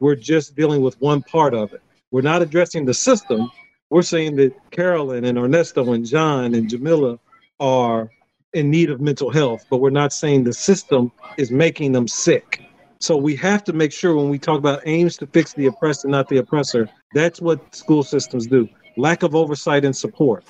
[0.00, 1.82] we're just dealing with one part of it.
[2.10, 3.50] We're not addressing the system.
[3.90, 7.18] We're saying that Carolyn and Ernesto and John and Jamila
[7.60, 8.10] are
[8.52, 12.62] in need of mental health, but we're not saying the system is making them sick.
[12.98, 16.04] So we have to make sure when we talk about aims to fix the oppressed
[16.04, 18.68] and not the oppressor, that's what school systems do.
[18.96, 20.44] Lack of oversight and support.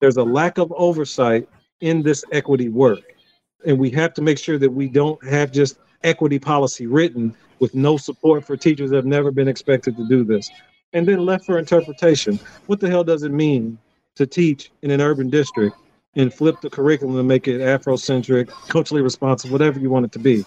[0.00, 1.48] There's a lack of oversight
[1.80, 3.00] in this equity work.
[3.66, 7.74] And we have to make sure that we don't have just equity policy written with
[7.74, 10.50] no support for teachers that have never been expected to do this.
[10.92, 12.38] And then left for interpretation.
[12.66, 13.78] What the hell does it mean
[14.16, 15.76] to teach in an urban district
[16.16, 20.18] and flip the curriculum and make it Afrocentric, culturally responsive, whatever you want it to
[20.18, 20.44] be?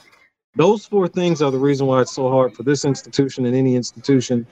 [0.56, 3.76] Those four things are the reason why it's so hard for this institution and any
[3.76, 4.48] institution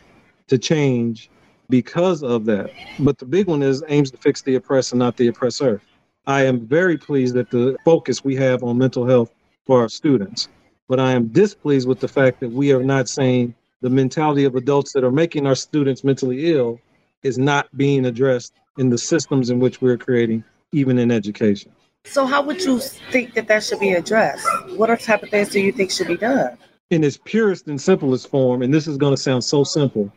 [0.48, 1.30] to change
[1.70, 2.70] because of that.
[3.00, 5.82] But the big one is aims to fix the oppressed and not the oppressor.
[6.28, 9.32] I am very pleased that the focus we have on mental health
[9.66, 10.48] for our students.
[10.88, 14.56] But I am displeased with the fact that we are not saying the mentality of
[14.56, 16.80] adults that are making our students mentally ill
[17.24, 20.44] is not being addressed in the systems in which we're creating,
[20.76, 21.72] even in education.
[22.06, 22.80] So, how would you
[23.12, 24.48] think that that should be addressed?
[24.76, 26.58] What are type of things do you think should be done?
[26.92, 30.12] In its purest and simplest form, and this is going to sound so simple,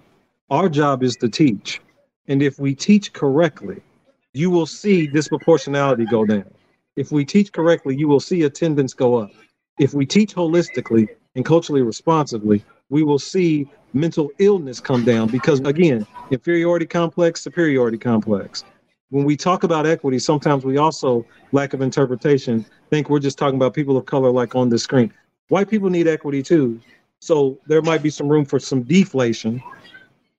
[0.51, 1.81] our job is to teach.
[2.27, 3.81] And if we teach correctly,
[4.35, 6.51] you will see disproportionality go down.
[6.97, 9.31] If we teach correctly, you will see attendance go up
[9.79, 15.61] if we teach holistically and culturally responsively, we will see mental illness come down because
[15.61, 18.65] again, inferiority complex, superiority complex.
[19.11, 23.57] When we talk about equity, sometimes we also lack of interpretation think we're just talking
[23.57, 25.13] about people of color like on the screen.
[25.49, 26.81] White people need equity too.
[27.21, 29.63] So there might be some room for some deflation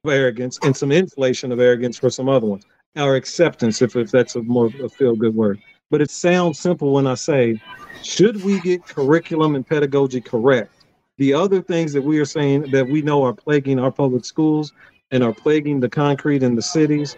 [0.04, 2.66] of arrogance and some inflation of arrogance for some other ones.
[2.96, 5.60] Our acceptance, if, if that's a more a feel good word.
[5.90, 7.60] But it sounds simple when I say,
[8.04, 10.72] should we get curriculum and pedagogy correct?
[11.18, 14.72] The other things that we are saying that we know are plaguing our public schools
[15.12, 17.18] and are plaguing the concrete in the cities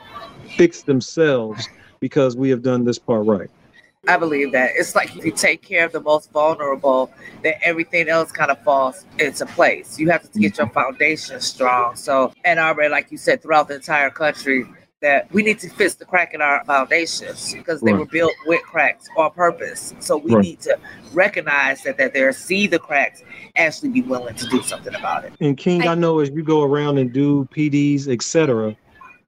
[0.62, 1.68] fix themselves
[2.00, 3.50] because we have done this part right.
[4.08, 8.08] I believe that it's like if you take care of the most vulnerable, then everything
[8.10, 9.98] else kind of falls into place.
[9.98, 10.74] You have to get your mm-hmm.
[10.74, 11.96] foundation strong.
[11.96, 14.66] So, and already, like you said, throughout the entire country,
[15.02, 18.02] that we need to fix the crack in our foundations because they right.
[18.02, 19.96] were built with cracks on purpose.
[20.00, 20.44] So we right.
[20.44, 20.78] need to
[21.12, 23.24] recognize that that there, see the cracks,
[23.56, 25.34] actually be willing to do something about it.
[25.40, 28.76] And King, I, I know as you go around and do PDs, etc.,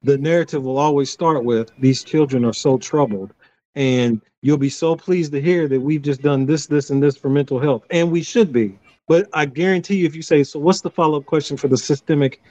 [0.04, 3.32] the narrative will always start with these children are so troubled,
[3.74, 7.16] and you'll be so pleased to hear that we've just done this, this, and this
[7.16, 8.78] for mental health, and we should be.
[9.08, 11.76] But I guarantee you, if you say, so what's the follow up question for the
[11.76, 12.42] systemic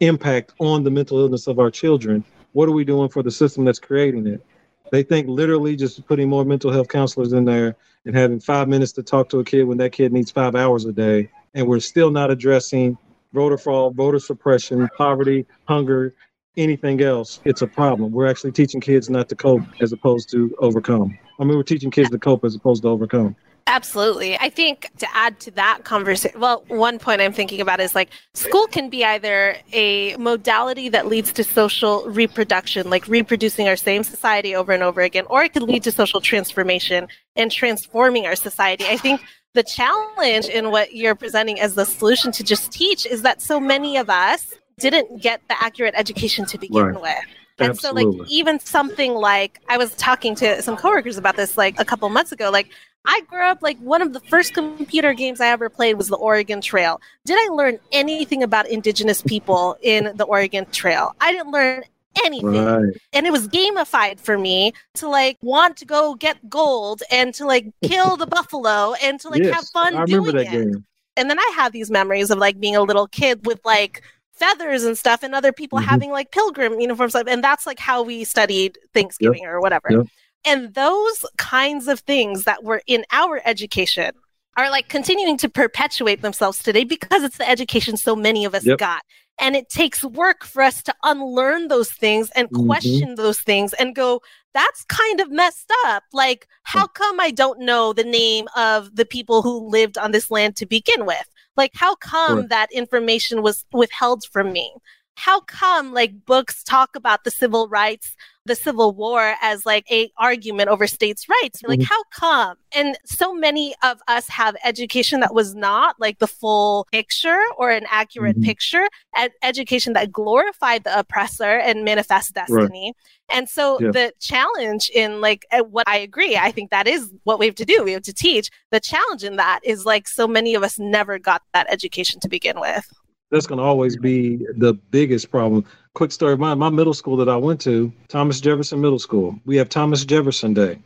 [0.00, 2.24] impact on the mental illness of our children?
[2.52, 4.44] What are we doing for the system that's creating it?
[4.90, 8.92] They think literally just putting more mental health counselors in there and having five minutes
[8.92, 11.30] to talk to a kid when that kid needs five hours a day.
[11.54, 12.98] And we're still not addressing
[13.32, 16.14] voter fraud, voter suppression, poverty, hunger,
[16.56, 17.40] anything else.
[17.44, 18.12] It's a problem.
[18.12, 21.18] We're actually teaching kids not to cope as opposed to overcome.
[21.40, 23.36] I mean, we're teaching kids to cope as opposed to overcome.
[23.68, 24.36] Absolutely.
[24.38, 28.10] I think to add to that conversation, well, one point I'm thinking about is like
[28.34, 34.02] school can be either a modality that leads to social reproduction, like reproducing our same
[34.02, 38.34] society over and over again, or it could lead to social transformation and transforming our
[38.36, 38.84] society.
[38.88, 39.20] I think
[39.54, 43.60] the challenge in what you're presenting as the solution to just teach is that so
[43.60, 44.54] many of us
[44.90, 47.00] didn't get the accurate education to begin right.
[47.00, 47.24] with.
[47.58, 48.02] And Absolutely.
[48.02, 51.84] so like even something like I was talking to some coworkers about this like a
[51.84, 52.70] couple months ago like
[53.04, 56.16] I grew up like one of the first computer games I ever played was the
[56.16, 57.00] Oregon Trail.
[57.24, 61.14] Did I learn anything about indigenous people in the Oregon Trail?
[61.20, 61.82] I didn't learn
[62.24, 62.64] anything.
[62.64, 62.96] Right.
[63.12, 67.46] And it was gamified for me to like want to go get gold and to
[67.46, 70.50] like kill the buffalo and to like yes, have fun doing it.
[70.50, 70.84] Game.
[71.16, 74.02] And then I have these memories of like being a little kid with like
[74.42, 75.88] feathers and stuff and other people mm-hmm.
[75.88, 79.52] having like pilgrim uniforms and that's like how we studied Thanksgiving yep.
[79.52, 79.88] or whatever.
[79.90, 80.06] Yep.
[80.44, 84.12] And those kinds of things that were in our education
[84.56, 88.66] are like continuing to perpetuate themselves today because it's the education so many of us
[88.66, 88.78] yep.
[88.78, 89.02] got.
[89.38, 92.66] And it takes work for us to unlearn those things and mm-hmm.
[92.66, 94.20] question those things and go,
[94.52, 96.04] that's kind of messed up.
[96.12, 100.30] Like, how come I don't know the name of the people who lived on this
[100.30, 101.26] land to begin with?
[101.56, 102.48] Like, how come sure.
[102.48, 104.72] that information was withheld from me?
[105.16, 110.10] How come like books talk about the civil rights the Civil War as like a
[110.18, 111.62] argument over states' rights.
[111.62, 111.86] Like, mm-hmm.
[111.86, 112.56] how come?
[112.74, 117.70] And so many of us have education that was not like the full picture or
[117.70, 118.46] an accurate mm-hmm.
[118.46, 122.94] picture, ed- education that glorified the oppressor and manifest destiny.
[122.96, 123.36] Right.
[123.36, 123.90] And so yeah.
[123.92, 127.64] the challenge in like what I agree, I think that is what we have to
[127.64, 127.82] do.
[127.84, 128.50] We have to teach.
[128.70, 132.28] The challenge in that is like so many of us never got that education to
[132.28, 132.92] begin with
[133.32, 135.64] that's going to always be the biggest problem.
[135.94, 139.38] Quick story: my my middle school that I went to, Thomas Jefferson Middle School.
[139.44, 140.78] We have Thomas Jefferson Day.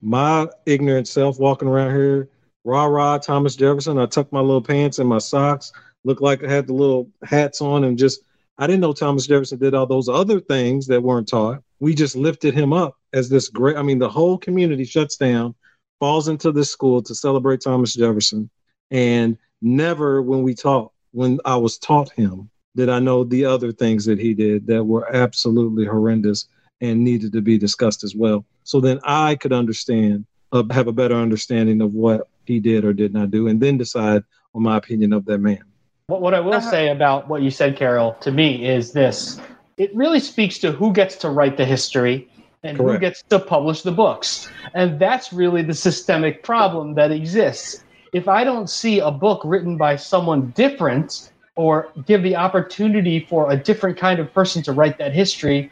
[0.00, 2.28] My ignorant self walking around here,
[2.64, 3.98] rah rah, Thomas Jefferson.
[3.98, 5.70] I tucked my little pants and my socks,
[6.02, 8.22] looked like I had the little hats on, and just
[8.58, 11.62] I didn't know Thomas Jefferson did all those other things that weren't taught.
[11.78, 13.76] We just lifted him up as this great.
[13.76, 15.54] I mean, the whole community shuts down,
[16.00, 18.50] falls into this school to celebrate Thomas Jefferson,
[18.90, 23.72] and never when we talk when I was taught him did I know the other
[23.72, 26.46] things that he did that were absolutely horrendous
[26.80, 28.44] and needed to be discussed as well.
[28.64, 32.92] So then I could understand, uh, have a better understanding of what he did or
[32.92, 35.62] did not do, and then decide on my opinion of that man.
[36.08, 36.70] What, what I will uh-huh.
[36.70, 39.40] say about what you said, Carol, to me is this
[39.78, 42.28] it really speaks to who gets to write the history
[42.62, 42.92] and Correct.
[42.92, 44.48] who gets to publish the books.
[44.74, 47.82] And that's really the systemic problem that exists
[48.12, 53.50] if I don't see a book written by someone different or give the opportunity for
[53.50, 55.70] a different kind of person to write that history,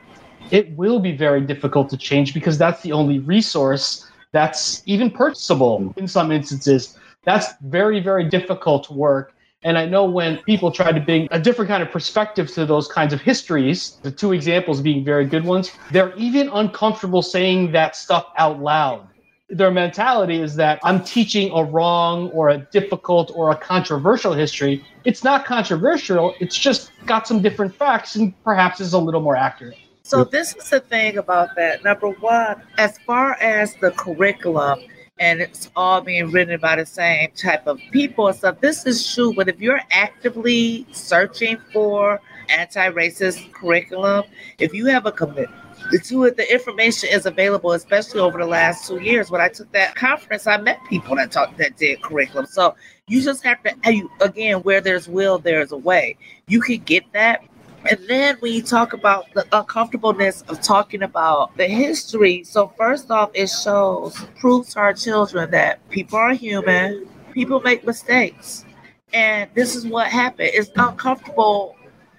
[0.51, 5.93] it will be very difficult to change because that's the only resource that's even purchasable
[5.97, 6.99] in some instances.
[7.25, 9.35] That's very, very difficult to work.
[9.63, 12.89] And I know when people try to bring a different kind of perspective to those
[12.89, 17.95] kinds of histories, the two examples being very good ones, they're even uncomfortable saying that
[17.95, 19.07] stuff out loud
[19.51, 24.85] their mentality is that I'm teaching a wrong or a difficult or a controversial history.
[25.05, 29.37] It's not controversial, it's just got some different facts and perhaps is a little more
[29.37, 29.77] accurate.
[30.03, 31.85] So, this is the thing about that.
[31.85, 34.81] Number one, as far as the curriculum,
[35.21, 38.59] and it's all being written by the same type of people and stuff.
[38.61, 44.25] This is true, but if you're actively searching for anti-racist curriculum,
[44.59, 45.51] if you have a commitment
[46.05, 49.31] to it, the information is available, especially over the last two years.
[49.31, 52.47] When I took that conference, I met people that talked that did curriculum.
[52.47, 52.75] So
[53.07, 53.75] you just have to,
[54.21, 56.17] again, where there's will, there's a way.
[56.47, 57.43] You can get that
[57.89, 63.11] and then when you talk about the uncomfortableness of talking about the history, so first
[63.11, 68.67] off, it shows, proves to our children that people are human, people make mistakes.
[69.15, 70.51] And this is what happened.
[70.53, 71.75] It's uncomfortable,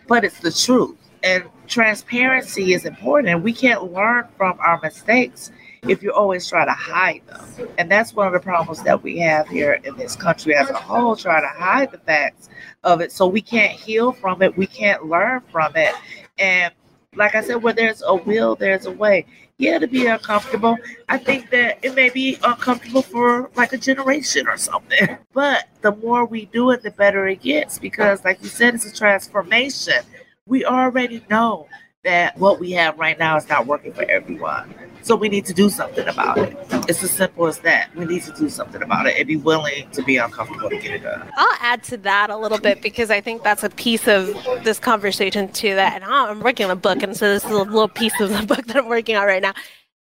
[0.07, 0.97] but it's the truth.
[1.24, 3.43] And transparency is important.
[3.43, 5.51] We can't learn from our mistakes
[5.88, 7.69] if you always try to hide them.
[7.78, 10.76] And that's one of the problems that we have here in this country as a
[10.76, 12.49] whole, trying to hide the facts
[12.84, 13.11] of it.
[13.11, 15.95] So we can't heal from it, we can't learn from it.
[16.38, 16.74] And
[17.15, 19.26] like I said, where there's a will, there's a way.
[19.57, 20.76] Yeah, to be uncomfortable.
[21.07, 25.17] I think that it may be uncomfortable for like a generation or something.
[25.34, 28.86] But the more we do it, the better it gets because, like you said, it's
[28.86, 30.03] a transformation.
[30.52, 31.70] We already know
[32.04, 34.76] that what we have right now is not working for everyone.
[35.02, 36.58] So we need to do something about it.
[36.89, 37.95] It's as simple as that.
[37.95, 40.91] We need to do something about it and be willing to be uncomfortable to get
[40.91, 41.32] it done.
[41.38, 44.28] I'll add to that a little bit because I think that's a piece of
[44.66, 45.74] this conversation too.
[45.76, 48.30] That and I'm working on a book, and so this is a little piece of
[48.30, 49.54] the book that I'm working on right now.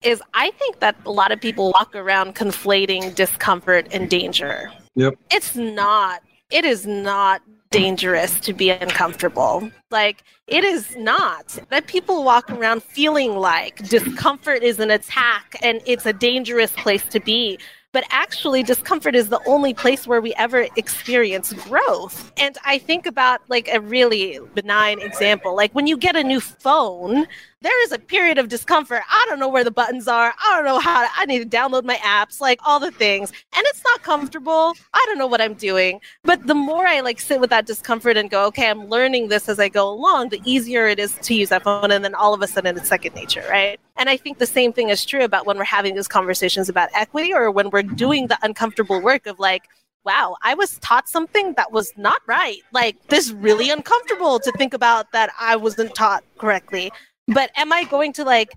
[0.03, 4.73] Is I think that a lot of people walk around conflating discomfort and danger.
[4.97, 5.15] Yep.
[5.31, 6.23] It's not.
[6.51, 7.41] It is not
[7.71, 9.71] dangerous to be uncomfortable.
[9.91, 11.57] Like, it is not.
[11.71, 17.05] That people walk around feeling like discomfort is an attack and it's a dangerous place
[17.11, 17.59] to be.
[17.93, 22.33] But actually, discomfort is the only place where we ever experience growth.
[22.37, 25.57] And I think about like a really benign example.
[25.57, 27.27] Like when you get a new phone,
[27.63, 29.03] there is a period of discomfort.
[29.11, 30.33] I don't know where the buttons are.
[30.39, 33.31] I don't know how to, I need to download my apps, like all the things.
[33.55, 34.75] And it's not comfortable.
[34.95, 36.01] I don't know what I'm doing.
[36.25, 39.49] But the more I like sit with that discomfort and go, okay, I'm learning this
[39.49, 41.91] as I go along, the easier it is to use that phone.
[41.91, 43.79] And then all of a sudden it's second nature, right?
[43.97, 46.89] And I think the same thing is true about when we're having these conversations about
[46.95, 49.65] equity or when we're doing the uncomfortable work of like,
[50.05, 52.63] wow, I was taught something that was not right.
[52.73, 56.91] Like, this really uncomfortable to think about that I wasn't taught correctly.
[57.33, 58.51] But am I going to like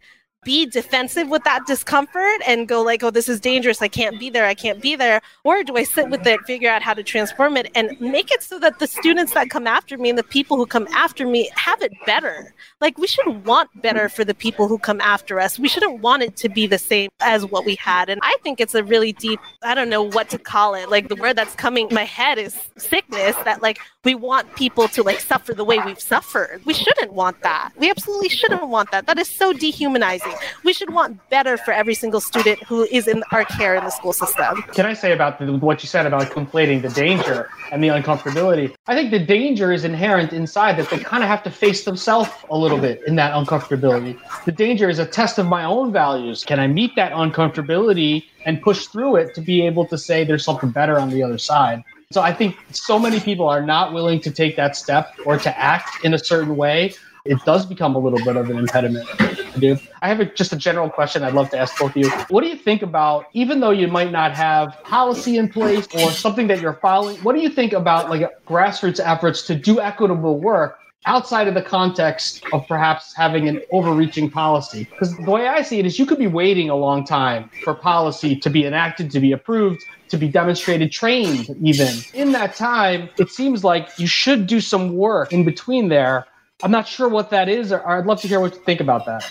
[0.44, 3.82] be defensive with that discomfort and go like, oh, this is dangerous.
[3.82, 4.46] I can't be there.
[4.46, 5.22] I can't be there.
[5.44, 8.44] Or do I sit with it, figure out how to transform it and make it
[8.44, 11.50] so that the students that come after me and the people who come after me
[11.56, 12.54] have it better?
[12.82, 15.58] Like we should want better for the people who come after us.
[15.58, 18.10] We shouldn't want it to be the same as what we had.
[18.10, 20.90] And I think it's a really deep, I don't know what to call it.
[20.90, 25.04] Like the word that's coming my head is sickness that like we want people to
[25.04, 26.62] like suffer the way we've suffered.
[26.66, 27.72] We shouldn't want that.
[27.78, 29.06] We absolutely shouldn't want that.
[29.06, 30.33] That is so dehumanizing.
[30.64, 33.90] We should want better for every single student who is in our care in the
[33.90, 34.62] school system.
[34.74, 38.74] Can I say about the, what you said about conflating the danger and the uncomfortability?
[38.88, 42.30] I think the danger is inherent inside that they kind of have to face themselves
[42.50, 44.20] a little bit in that uncomfortability.
[44.46, 46.44] The danger is a test of my own values.
[46.44, 50.46] Can I meet that uncomfortability and push through it to be able to say there's
[50.46, 51.84] something better on the other side?
[52.12, 55.58] So I think so many people are not willing to take that step or to
[55.58, 56.94] act in a certain way
[57.26, 59.08] it does become a little bit of an impediment.
[59.20, 59.80] I.
[60.02, 62.10] I have a, just a general question I'd love to ask both of you.
[62.28, 66.12] What do you think about, even though you might not have policy in place or
[66.12, 70.40] something that you're following, what do you think about like grassroots efforts to do equitable
[70.40, 74.86] work outside of the context of perhaps having an overreaching policy.
[74.86, 77.74] Because the way I see it is you could be waiting a long time for
[77.74, 81.94] policy to be enacted, to be approved, to be demonstrated, trained even.
[82.14, 86.26] In that time, it seems like you should do some work in between there
[86.64, 89.06] I'm not sure what that is, or, I'd love to hear what you think about
[89.06, 89.30] that.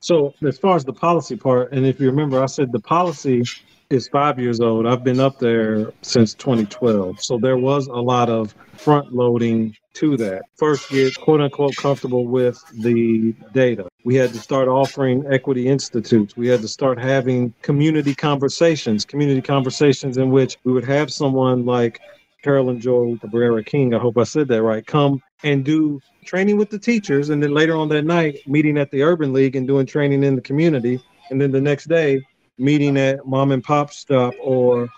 [0.00, 3.42] So, as far as the policy part, and if you remember, I said the policy
[3.88, 4.86] is five years old.
[4.86, 7.22] I've been up there since 2012.
[7.22, 10.42] So, there was a lot of front loading to that.
[10.56, 13.88] First, get quote unquote comfortable with the data.
[14.04, 16.36] We had to start offering equity institutes.
[16.36, 21.64] We had to start having community conversations, community conversations in which we would have someone
[21.64, 22.00] like
[22.44, 26.70] Carolyn Joy Cabrera King, I hope I said that right, come and do training with
[26.70, 29.86] the teachers, and then later on that night, meeting at the Urban League and doing
[29.86, 31.00] training in the community,
[31.30, 32.22] and then the next day,
[32.58, 34.88] meeting at mom and pop stop or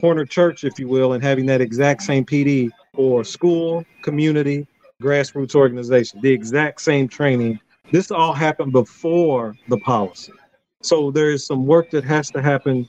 [0.00, 4.66] corner church, if you will, and having that exact same PD or school, community,
[5.02, 7.58] grassroots organization, the exact same training.
[7.92, 10.32] This all happened before the policy.
[10.82, 12.88] So there is some work that has to happen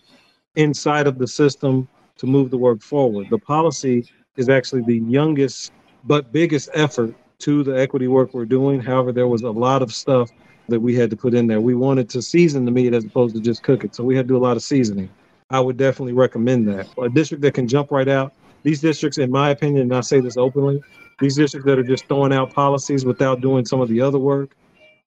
[0.55, 1.87] inside of the system
[2.17, 3.27] to move the work forward.
[3.29, 5.71] The policy is actually the youngest
[6.03, 8.79] but biggest effort to the equity work we're doing.
[8.79, 10.31] However, there was a lot of stuff
[10.69, 11.61] that we had to put in there.
[11.61, 13.95] We wanted to season the meat as opposed to just cook it.
[13.95, 15.09] So we had to do a lot of seasoning.
[15.49, 16.87] I would definitely recommend that.
[16.97, 18.33] A district that can jump right out.
[18.63, 20.81] These districts, in my opinion, and I say this openly,
[21.19, 24.55] these districts that are just throwing out policies without doing some of the other work,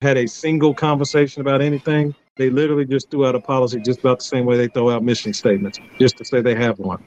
[0.02, 4.18] had a single conversation about anything, they literally just threw out a policy just about
[4.18, 7.02] the same way they throw out mission statements, just to say they have one.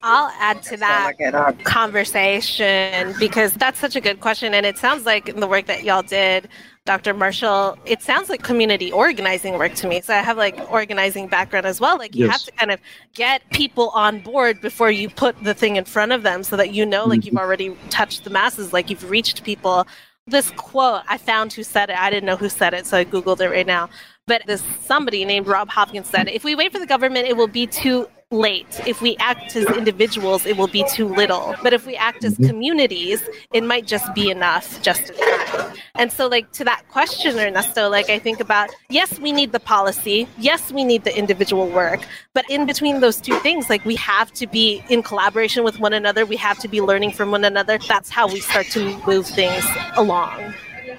[0.00, 1.16] I'll add to that
[1.64, 4.54] conversation because that's such a good question.
[4.54, 6.48] And it sounds like in the work that y'all did,
[6.84, 7.14] Dr.
[7.14, 10.00] Marshall, it sounds like community organizing work to me.
[10.00, 11.98] So I have like organizing background as well.
[11.98, 12.32] Like you yes.
[12.32, 12.80] have to kind of
[13.14, 16.72] get people on board before you put the thing in front of them so that
[16.72, 17.26] you know, like mm-hmm.
[17.26, 19.84] you've already touched the masses, like you've reached people.
[20.28, 21.98] This quote I found who said it.
[21.98, 23.90] I didn't know who said it, so I Googled it right now.
[24.28, 27.48] But this somebody named Rob Hopkins said, if we wait for the government, it will
[27.48, 28.80] be too late.
[28.86, 31.54] If we act as individuals, it will be too little.
[31.62, 32.46] But if we act as mm-hmm.
[32.46, 35.74] communities, it might just be enough just in time.
[35.94, 39.60] And so, like, to that question, Ernesto, like, I think about yes, we need the
[39.60, 40.28] policy.
[40.36, 42.00] Yes, we need the individual work.
[42.34, 45.94] But in between those two things, like, we have to be in collaboration with one
[45.94, 46.26] another.
[46.26, 47.78] We have to be learning from one another.
[47.88, 49.64] That's how we start to move things
[49.96, 50.52] along.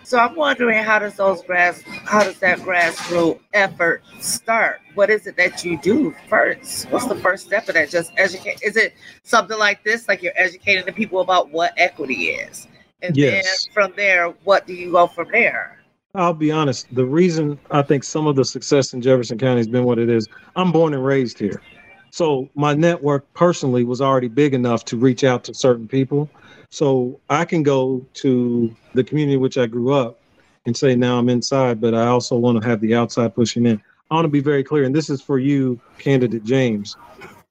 [0.10, 4.82] So I'm wondering how does those grass how does that grassroots effort start?
[4.96, 6.90] What is it that you do first?
[6.90, 7.92] What's the first step of that?
[7.92, 10.08] Just educate is it something like this?
[10.08, 12.68] Like you're educating the people about what equity is?
[13.04, 13.68] And yes.
[13.68, 15.80] then from there, what do you go from there?
[16.16, 16.88] I'll be honest.
[16.96, 20.10] The reason I think some of the success in Jefferson County has been what it
[20.10, 21.62] is, I'm born and raised here.
[22.10, 26.32] So my network personally was already big enough to reach out to certain people.
[26.72, 30.20] So I can go to the community which I grew up
[30.66, 33.82] and say now I'm inside, but I also want to have the outside pushing in.
[34.12, 36.96] I want to be very clear, and this is for you, candidate James.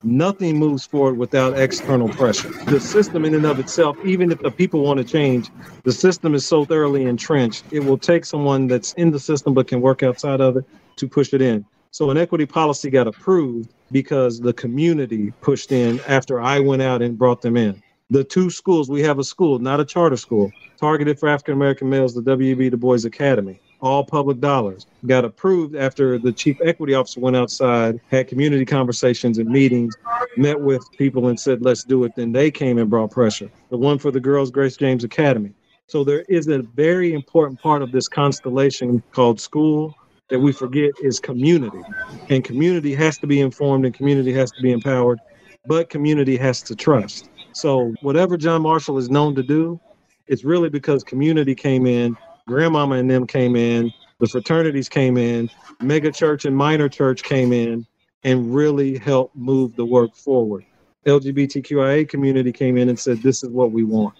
[0.03, 2.49] Nothing moves forward without external pressure.
[2.65, 5.49] The system, in and of itself, even if the people want to change,
[5.83, 9.67] the system is so thoroughly entrenched, it will take someone that's in the system but
[9.67, 10.65] can work outside of it
[10.95, 11.65] to push it in.
[11.91, 17.01] So, an equity policy got approved because the community pushed in after I went out
[17.01, 20.51] and brought them in the two schools we have a school not a charter school
[20.77, 24.85] targeted for african american males the w.e.b du bois academy all public dollars.
[25.05, 29.95] Got approved after the chief equity officer went outside had community conversations and meetings
[30.37, 32.15] met with people and said let's do it.
[32.15, 33.49] Then they came and brought pressure.
[33.69, 35.53] The one for the girls grace james academy.
[35.87, 39.95] So there is a very important part of this constellation called school
[40.29, 41.81] that we forget is community.
[42.29, 45.19] And community has to be informed and community has to be empowered
[45.65, 47.29] but community has to trust
[47.59, 49.79] so whatever John Marshall is known to do,
[50.27, 52.15] it's really because community came in,
[52.47, 55.49] grandmama and them came in, the fraternities came in,
[55.81, 57.85] mega church and minor church came in
[58.23, 60.65] and really helped move the work forward.
[61.05, 64.15] LGBTQIA community came in and said, this is what we want.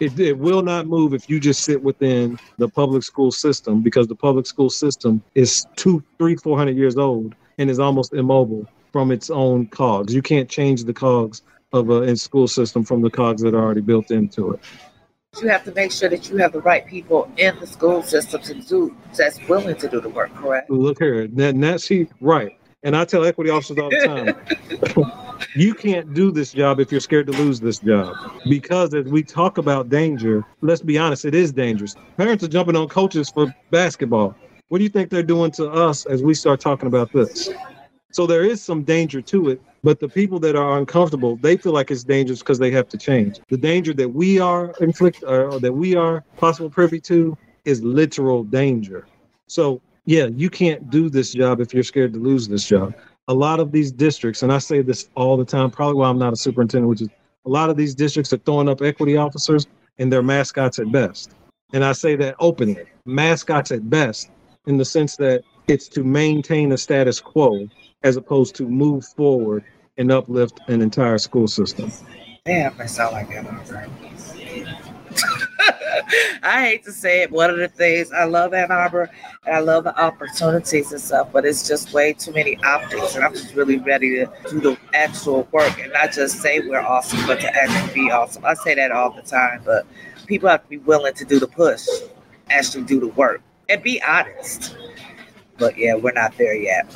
[0.00, 4.06] It, it will not move if you just sit within the public school system because
[4.06, 8.66] the public school system is two, three, four hundred years old and is almost immobile
[8.92, 10.14] from its own cogs.
[10.14, 11.42] You can't change the cogs
[11.72, 14.60] of a school system from the cogs that are already built into it.
[15.42, 18.40] You have to make sure that you have the right people in the school system
[18.42, 20.70] to do that's willing to do the work, correct?
[20.70, 22.58] Look here, Nancy, right.
[22.82, 27.00] And I tell equity officers all the time, you can't do this job if you're
[27.00, 28.14] scared to lose this job.
[28.48, 31.94] Because as we talk about danger, let's be honest, it is dangerous.
[32.16, 34.34] Parents are jumping on coaches for basketball.
[34.68, 37.50] What do you think they're doing to us as we start talking about this?
[38.12, 41.72] So there is some danger to it, but the people that are uncomfortable, they feel
[41.72, 43.40] like it's dangerous because they have to change.
[43.48, 47.82] The danger that we are inflict uh, or that we are possible privy to is
[47.82, 49.06] literal danger.
[49.46, 52.94] So yeah, you can't do this job if you're scared to lose this job.
[53.28, 56.18] A lot of these districts, and I say this all the time, probably why I'm
[56.18, 57.08] not a superintendent, which is
[57.44, 59.66] a lot of these districts are throwing up equity officers
[59.98, 61.32] and they're mascots at best.
[61.72, 64.30] And I say that openly, mascots at best,
[64.66, 67.68] in the sense that it's to maintain a status quo
[68.02, 69.64] as opposed to move forward
[69.96, 71.90] and uplift an entire school system.
[72.44, 73.90] Damn, that sound like that.
[76.42, 77.30] I hate to say it.
[77.30, 79.10] One of the things I love Ann Arbor
[79.44, 83.16] and I love the opportunities and stuff, but it's just way too many optics.
[83.16, 86.80] And I'm just really ready to do the actual work and not just say we're
[86.80, 88.44] awesome, but to actually be awesome.
[88.44, 89.86] I say that all the time, but
[90.26, 91.86] people have to be willing to do the push,
[92.50, 94.76] actually do the work, and be honest.
[95.58, 96.94] But yeah, we're not there yet.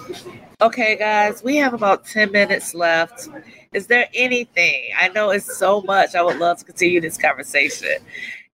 [0.63, 3.29] Okay, guys, we have about 10 minutes left.
[3.73, 4.91] Is there anything?
[4.97, 6.15] I know it's so much.
[6.15, 7.97] I would love to continue this conversation.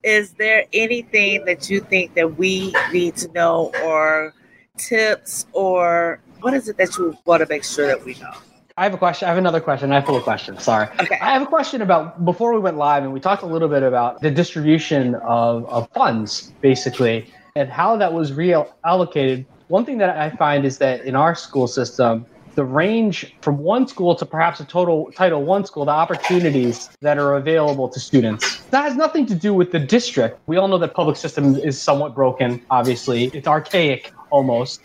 [0.04, 4.34] Is there anything that you think that we need to know or
[4.78, 8.34] tips or what is it that you want to make sure that we know?
[8.76, 9.28] I have a question.
[9.28, 9.90] I have another question.
[9.94, 10.62] I have full of questions.
[10.62, 10.90] Sorry.
[11.00, 11.18] Okay.
[11.22, 13.82] I have a question about before we went live, and we talked a little bit
[13.82, 19.46] about the distribution of, of funds, basically, and how that was reallocated.
[19.68, 23.88] One thing that I find is that in our school system, the range from one
[23.88, 28.60] school to perhaps a total Title One school, the opportunities that are available to students.
[28.72, 30.40] That has nothing to do with the district.
[30.48, 32.62] We all know that public system is somewhat broken.
[32.70, 34.82] Obviously, it's archaic almost.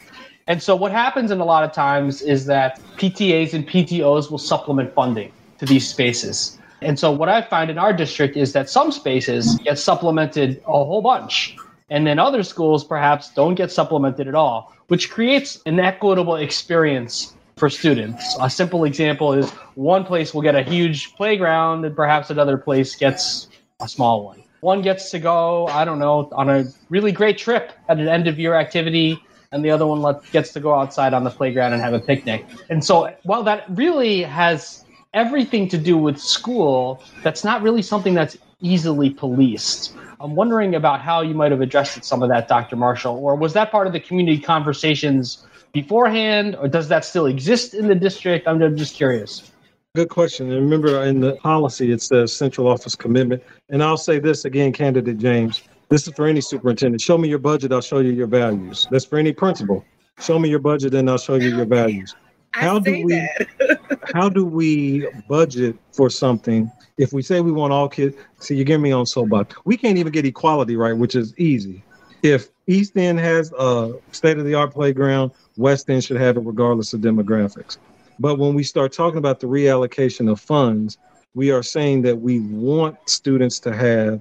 [0.46, 4.38] And so what happens in a lot of times is that PTAs and PTOs will
[4.38, 6.58] supplement funding to these spaces.
[6.80, 10.72] And so what I find in our district is that some spaces get supplemented a
[10.72, 11.56] whole bunch.
[11.90, 17.34] And then other schools perhaps don't get supplemented at all, which creates an equitable experience
[17.56, 18.36] for students.
[18.40, 22.94] A simple example is one place will get a huge playground and perhaps another place
[22.94, 23.48] gets
[23.80, 24.42] a small one.
[24.60, 28.26] One gets to go, I don't know, on a really great trip at an end
[28.26, 29.22] of year activity
[29.52, 32.44] and the other one gets to go outside on the playground and have a picnic.
[32.68, 34.84] And so, while that really has
[35.14, 39.94] everything to do with school, that's not really something that's easily policed.
[40.20, 42.76] I'm wondering about how you might have addressed some of that, Dr.
[42.76, 47.74] Marshall, or was that part of the community conversations beforehand, or does that still exist
[47.74, 48.48] in the district?
[48.48, 49.52] I'm just curious.
[49.94, 50.50] Good question.
[50.50, 53.42] And remember, in the policy, it says central office commitment.
[53.68, 55.62] And I'll say this again, candidate James.
[55.88, 57.00] This is for any superintendent.
[57.00, 58.86] Show me your budget, I'll show you your values.
[58.90, 59.84] That's for any principal.
[60.20, 62.14] Show me your budget, and I'll show you your values.
[62.52, 63.28] How do we
[64.14, 68.16] how do we budget for something if we say we want all kids?
[68.38, 69.56] See, you get me on so soapbox.
[69.64, 71.82] We can't even get equality right, which is easy.
[72.22, 76.40] If East End has a state of the art playground, West End should have it
[76.40, 77.78] regardless of demographics.
[78.18, 80.98] But when we start talking about the reallocation of funds,
[81.34, 84.20] we are saying that we want students to have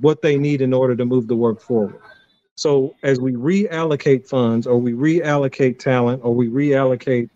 [0.00, 1.98] what they need in order to move the work forward.
[2.56, 7.30] So as we reallocate funds or we reallocate talent or we reallocate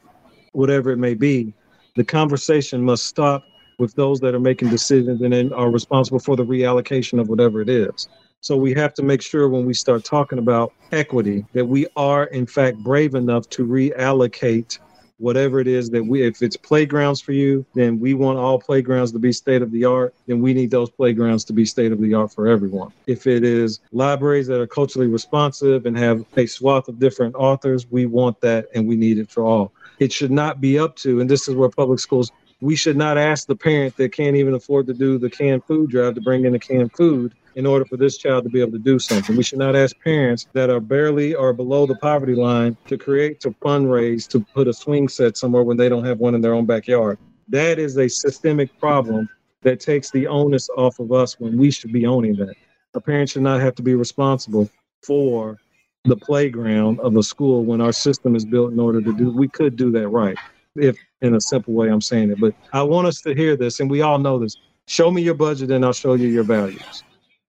[0.53, 1.53] whatever it may be,
[1.97, 3.45] the conversation must stop
[3.79, 7.61] with those that are making decisions and then are responsible for the reallocation of whatever
[7.61, 8.09] it is.
[8.41, 12.25] So we have to make sure when we start talking about equity that we are
[12.25, 14.79] in fact brave enough to reallocate
[15.19, 19.13] whatever it is that we if it's playgrounds for you then we want all playgrounds
[19.13, 22.01] to be state of the art then we need those playgrounds to be state of
[22.01, 26.45] the art for everyone if it is libraries that are culturally responsive and have a
[26.45, 29.73] swath of different authors we want that and we need it for all
[30.03, 32.31] it should not be up to and this is where public schools
[32.63, 35.91] we should not ask the parent that can't even afford to do the canned food
[35.91, 38.71] drive to bring in the canned food in order for this child to be able
[38.71, 39.37] to do something.
[39.37, 43.41] We should not ask parents that are barely or below the poverty line to create
[43.41, 46.55] to fundraise to put a swing set somewhere when they don't have one in their
[46.55, 47.19] own backyard.
[47.49, 49.29] That is a systemic problem
[49.63, 52.55] that takes the onus off of us when we should be owning that.
[52.95, 54.71] A parent should not have to be responsible
[55.03, 55.59] for
[56.05, 59.49] the playground of a school when our system is built in order to do we
[59.49, 60.37] could do that right
[60.75, 63.79] if in a simple way i'm saying it but i want us to hear this
[63.79, 64.57] and we all know this
[64.89, 67.05] show me your budget and i'll show you your values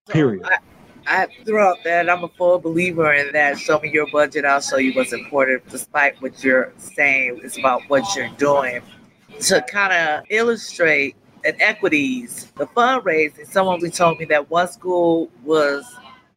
[0.10, 0.46] Period.
[0.46, 0.58] I,
[1.08, 3.58] I throughout that, I'm a full believer in that.
[3.58, 7.40] Show me your budget, I'll show you what's important, despite what you're saying.
[7.44, 8.82] It's about what you're doing.
[9.40, 15.86] To kind of illustrate inequities, the fundraising, someone we told me that one school was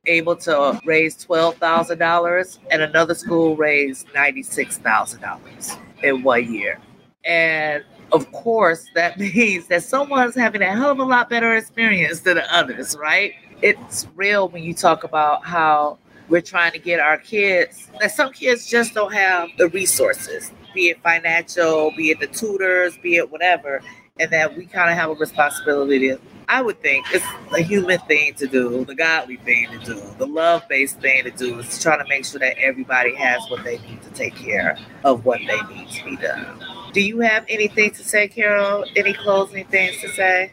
[0.07, 6.79] able to raise $12,000 and another school raised $96,000 in one year.
[7.25, 12.21] And of course, that means that someone's having a hell of a lot better experience
[12.21, 13.35] than the others, right?
[13.63, 15.99] it's real when you talk about how
[16.29, 20.91] we're trying to get our kids that some kids just don't have the resources be
[20.91, 23.81] it financial be it the tutors be it whatever
[24.19, 26.19] and that we kind of have a responsibility to,
[26.49, 30.27] i would think it's a human thing to do the godly thing to do the
[30.27, 33.79] love-based thing to do is to try to make sure that everybody has what they
[33.79, 36.65] need to take care of what they need to be done.
[36.93, 38.85] Do you have anything to say carol?
[38.95, 40.53] Any closing things to say?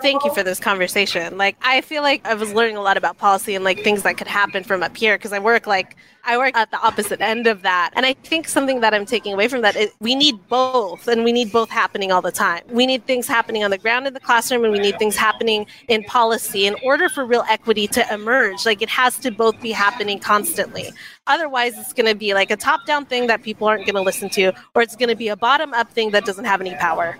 [0.00, 1.36] Thank you for this conversation.
[1.36, 4.16] Like, I feel like I was learning a lot about policy and like things that
[4.16, 7.46] could happen from up here because I work like I work at the opposite end
[7.46, 7.90] of that.
[7.94, 11.24] And I think something that I'm taking away from that is we need both and
[11.24, 12.62] we need both happening all the time.
[12.68, 15.66] We need things happening on the ground in the classroom and we need things happening
[15.88, 18.66] in policy in order for real equity to emerge.
[18.66, 20.90] Like it has to both be happening constantly.
[21.26, 24.02] Otherwise, it's going to be like a top down thing that people aren't going to
[24.02, 26.74] listen to, or it's going to be a bottom up thing that doesn't have any
[26.76, 27.16] power.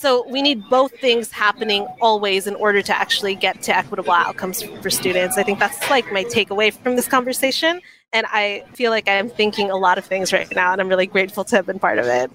[0.00, 4.62] So we need both things happening always in order to actually get to equitable outcomes
[4.62, 5.36] for students.
[5.36, 7.82] I think that's like my takeaway from this conversation.
[8.10, 11.06] And I feel like I'm thinking a lot of things right now, and I'm really
[11.06, 12.30] grateful to have been part of it.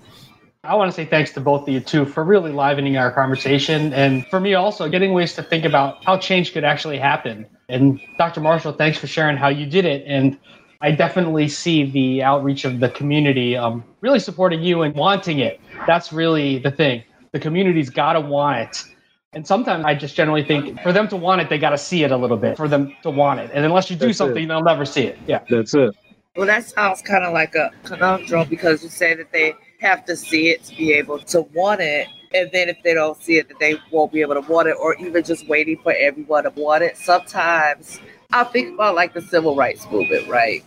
[0.63, 3.93] I want to say thanks to both of you too for really livening our conversation
[3.93, 7.47] and for me also getting ways to think about how change could actually happen.
[7.67, 8.41] And Dr.
[8.41, 10.03] Marshall, thanks for sharing how you did it.
[10.05, 10.37] And
[10.81, 15.59] I definitely see the outreach of the community um, really supporting you and wanting it.
[15.87, 17.03] That's really the thing.
[17.35, 18.85] The community's got to want it.
[19.33, 22.05] And sometimes I just generally think for them to want it, they got to see
[22.05, 23.51] it a little bit for them to want it.
[23.53, 24.47] And unless you do That's something, it.
[24.47, 25.19] they'll never see it.
[25.27, 25.43] Yeah.
[25.49, 25.93] That's it.
[26.37, 30.15] Well, that sounds kind of like a conundrum because you say that they have to
[30.15, 32.07] see it to be able to want it.
[32.33, 34.77] And then if they don't see it, that they won't be able to want it,
[34.79, 36.95] or even just waiting for everyone to want it.
[36.95, 37.99] Sometimes
[38.31, 40.63] I think about like the civil rights movement, right?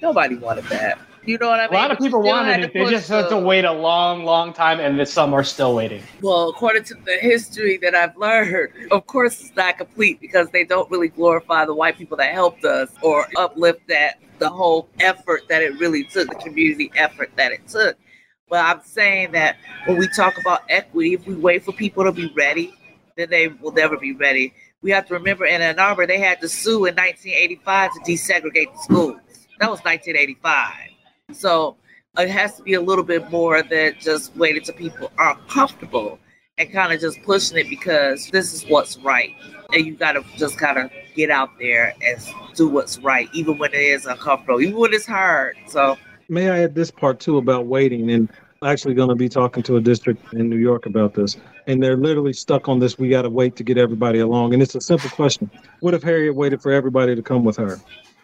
[0.00, 0.98] Nobody wanted that.
[1.28, 1.74] You know what I mean?
[1.74, 2.72] A lot of people wanted it.
[2.72, 6.02] They just had to wait a long, long time, and some are still waiting.
[6.22, 10.64] Well, according to the history that I've learned, of course, it's not complete because they
[10.64, 15.42] don't really glorify the white people that helped us or uplift that the whole effort
[15.50, 17.98] that it really took, the community effort that it took.
[18.48, 22.12] But I'm saying that when we talk about equity, if we wait for people to
[22.12, 22.72] be ready,
[23.18, 24.54] then they will never be ready.
[24.80, 28.72] We have to remember in Ann Arbor, they had to sue in 1985 to desegregate
[28.72, 29.20] the schools.
[29.60, 30.87] That was 1985.
[31.32, 31.76] So
[32.18, 36.18] it has to be a little bit more than just waiting till people are comfortable
[36.56, 39.34] and kind of just pushing it because this is what's right.
[39.72, 42.20] And you got to just kind of get out there and
[42.54, 45.56] do what's right, even when it is uncomfortable, even when it's hard.
[45.68, 45.96] So,
[46.28, 48.10] may I add this part too about waiting?
[48.10, 48.28] And
[48.64, 51.36] actually going to be talking to a district in New York about this.
[51.66, 52.98] And they're literally stuck on this.
[52.98, 54.54] We got to wait to get everybody along.
[54.54, 55.50] And it's a simple question
[55.80, 57.78] What if Harriet waited for everybody to come with her?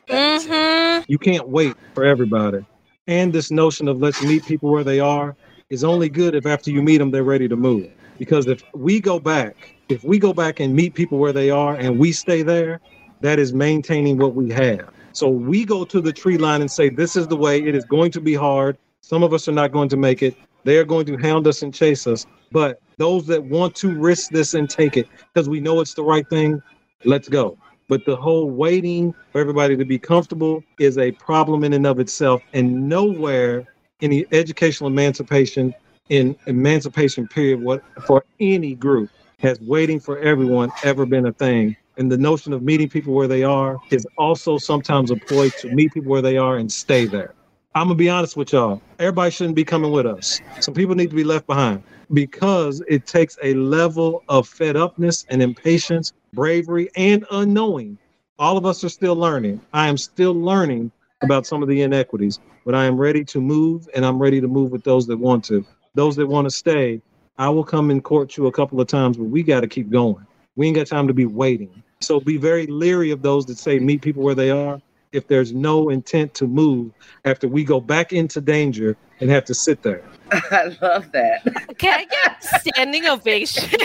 [0.09, 1.05] Mm-hmm.
[1.07, 2.65] You can't wait for everybody.
[3.07, 5.37] And this notion of let's meet people where they are
[5.69, 7.91] is only good if after you meet them, they're ready to move.
[8.19, 11.75] Because if we go back, if we go back and meet people where they are
[11.75, 12.81] and we stay there,
[13.21, 14.91] that is maintaining what we have.
[15.13, 17.63] So we go to the tree line and say, This is the way.
[17.63, 18.79] It is going to be hard.
[19.03, 20.35] Some of us are not going to make it.
[20.65, 22.27] They are going to hound us and chase us.
[22.53, 26.03] But those that want to risk this and take it because we know it's the
[26.03, 26.63] right thing,
[27.05, 27.59] let's go.
[27.89, 32.01] But the whole waiting for everybody to be comfortable is a problem in and of
[32.01, 32.43] itself.
[32.53, 33.67] And nowhere
[34.01, 35.75] in the educational emancipation,
[36.09, 39.11] in emancipation period, what for any group
[39.41, 41.77] has waiting for everyone ever been a thing.
[41.99, 45.93] And the notion of meeting people where they are is also sometimes employed to meet
[45.93, 47.35] people where they are and stay there.
[47.75, 48.81] I'm gonna be honest with y'all.
[48.99, 50.41] Everybody shouldn't be coming with us.
[50.61, 51.83] Some people need to be left behind
[52.13, 57.99] because it takes a level of fed upness and impatience, bravery, and unknowing.
[58.39, 59.61] All of us are still learning.
[59.73, 60.91] I am still learning
[61.23, 64.49] about some of the inequities, but I am ready to move and I'm ready to
[64.49, 65.65] move with those that want to.
[65.95, 67.01] Those that want to stay,
[67.39, 69.91] I will come and court you a couple of times, but we got to keep
[69.91, 70.27] going.
[70.57, 71.83] We ain't got time to be waiting.
[72.01, 74.81] So be very leery of those that say meet people where they are
[75.15, 76.93] if there's no intent to move
[77.25, 80.03] after we go back into danger and have to sit there.
[80.33, 81.45] I love that.
[81.79, 83.69] Can I get standing ovation?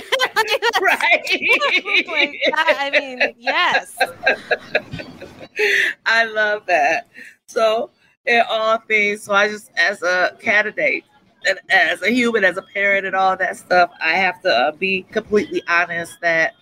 [0.82, 1.22] right.
[2.56, 3.98] I mean, yes.
[6.06, 7.08] I love that.
[7.48, 7.92] So,
[8.26, 11.04] in all things, so I just, as a candidate,
[11.48, 14.72] and as a human, as a parent, and all that stuff, I have to uh,
[14.72, 16.54] be completely honest that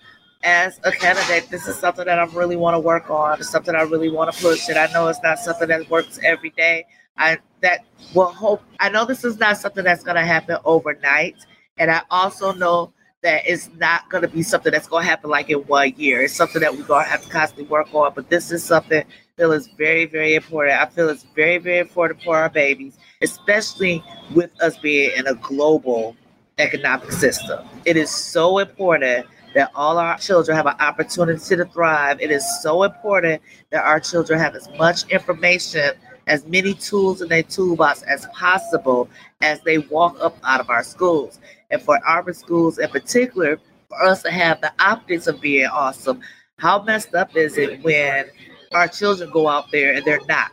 [0.42, 3.38] as a candidate, this is something that I really want to work on.
[3.38, 6.18] It's something I really want to push, and I know it's not something that works
[6.24, 6.86] every day.
[7.16, 7.84] I that
[8.14, 8.62] will hope.
[8.78, 11.34] I know this is not something that's going to happen overnight,
[11.76, 15.28] and I also know that it's not going to be something that's going to happen
[15.28, 16.22] like in one year.
[16.22, 18.12] It's something that we're to have to constantly work on.
[18.14, 19.02] But this is something
[19.36, 20.80] that is very, very important.
[20.80, 25.34] I feel it's very, very important for our babies, especially with us being in a
[25.34, 26.14] global
[26.58, 27.66] economic system.
[27.84, 32.20] It is so important that all our children have an opportunity to thrive.
[32.20, 35.92] It is so important that our children have as much information,
[36.26, 39.08] as many tools in their toolbox as possible
[39.40, 41.40] as they walk up out of our schools.
[41.70, 46.20] And for our schools in particular, for us to have the optics of being awesome,
[46.58, 48.26] how messed up is it when
[48.72, 50.52] our children go out there and they're not?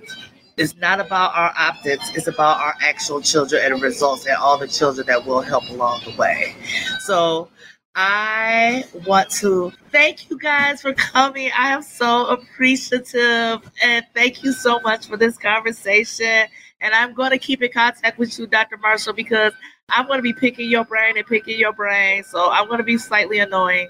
[0.58, 4.58] It's not about our optics, it's about our actual children and the results and all
[4.58, 6.56] the children that will help along the way.
[7.02, 7.50] So
[7.96, 11.50] I want to thank you guys for coming.
[11.58, 16.48] I am so appreciative and thank you so much for this conversation.
[16.82, 18.76] And I'm going to keep in contact with you, Dr.
[18.78, 19.54] Marshall, because
[19.88, 22.26] I'm going to be picking your brain and picking your brain.
[22.26, 23.90] So I'm going to be slightly annoying.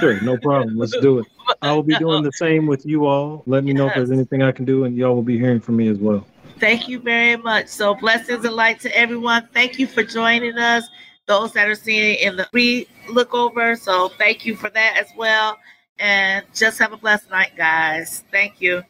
[0.00, 0.76] Sure, no problem.
[0.76, 1.26] Let's do it.
[1.62, 3.44] I will be doing the same with you all.
[3.46, 3.78] Let me yes.
[3.78, 5.98] know if there's anything I can do, and y'all will be hearing from me as
[5.98, 6.26] well.
[6.58, 7.68] Thank you very much.
[7.68, 9.48] So, blessings and light to everyone.
[9.52, 10.88] Thank you for joining us
[11.26, 13.76] those that are seeing in the free look over.
[13.76, 15.58] So thank you for that as well.
[15.98, 18.24] And just have a blessed night, guys.
[18.30, 18.82] Thank you.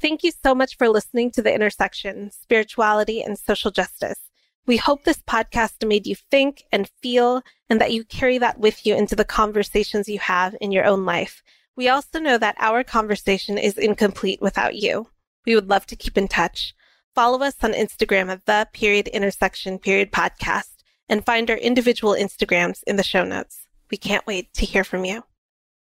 [0.00, 4.20] Thank you so much for listening to The Intersection Spirituality and Social Justice.
[4.66, 7.40] We hope this podcast made you think and feel,
[7.70, 11.06] and that you carry that with you into the conversations you have in your own
[11.06, 11.42] life.
[11.76, 15.08] We also know that our conversation is incomplete without you.
[15.46, 16.74] We would love to keep in touch.
[17.14, 20.75] Follow us on Instagram at the period intersection period podcast
[21.08, 23.66] and find our individual Instagrams in the show notes.
[23.90, 25.22] We can't wait to hear from you.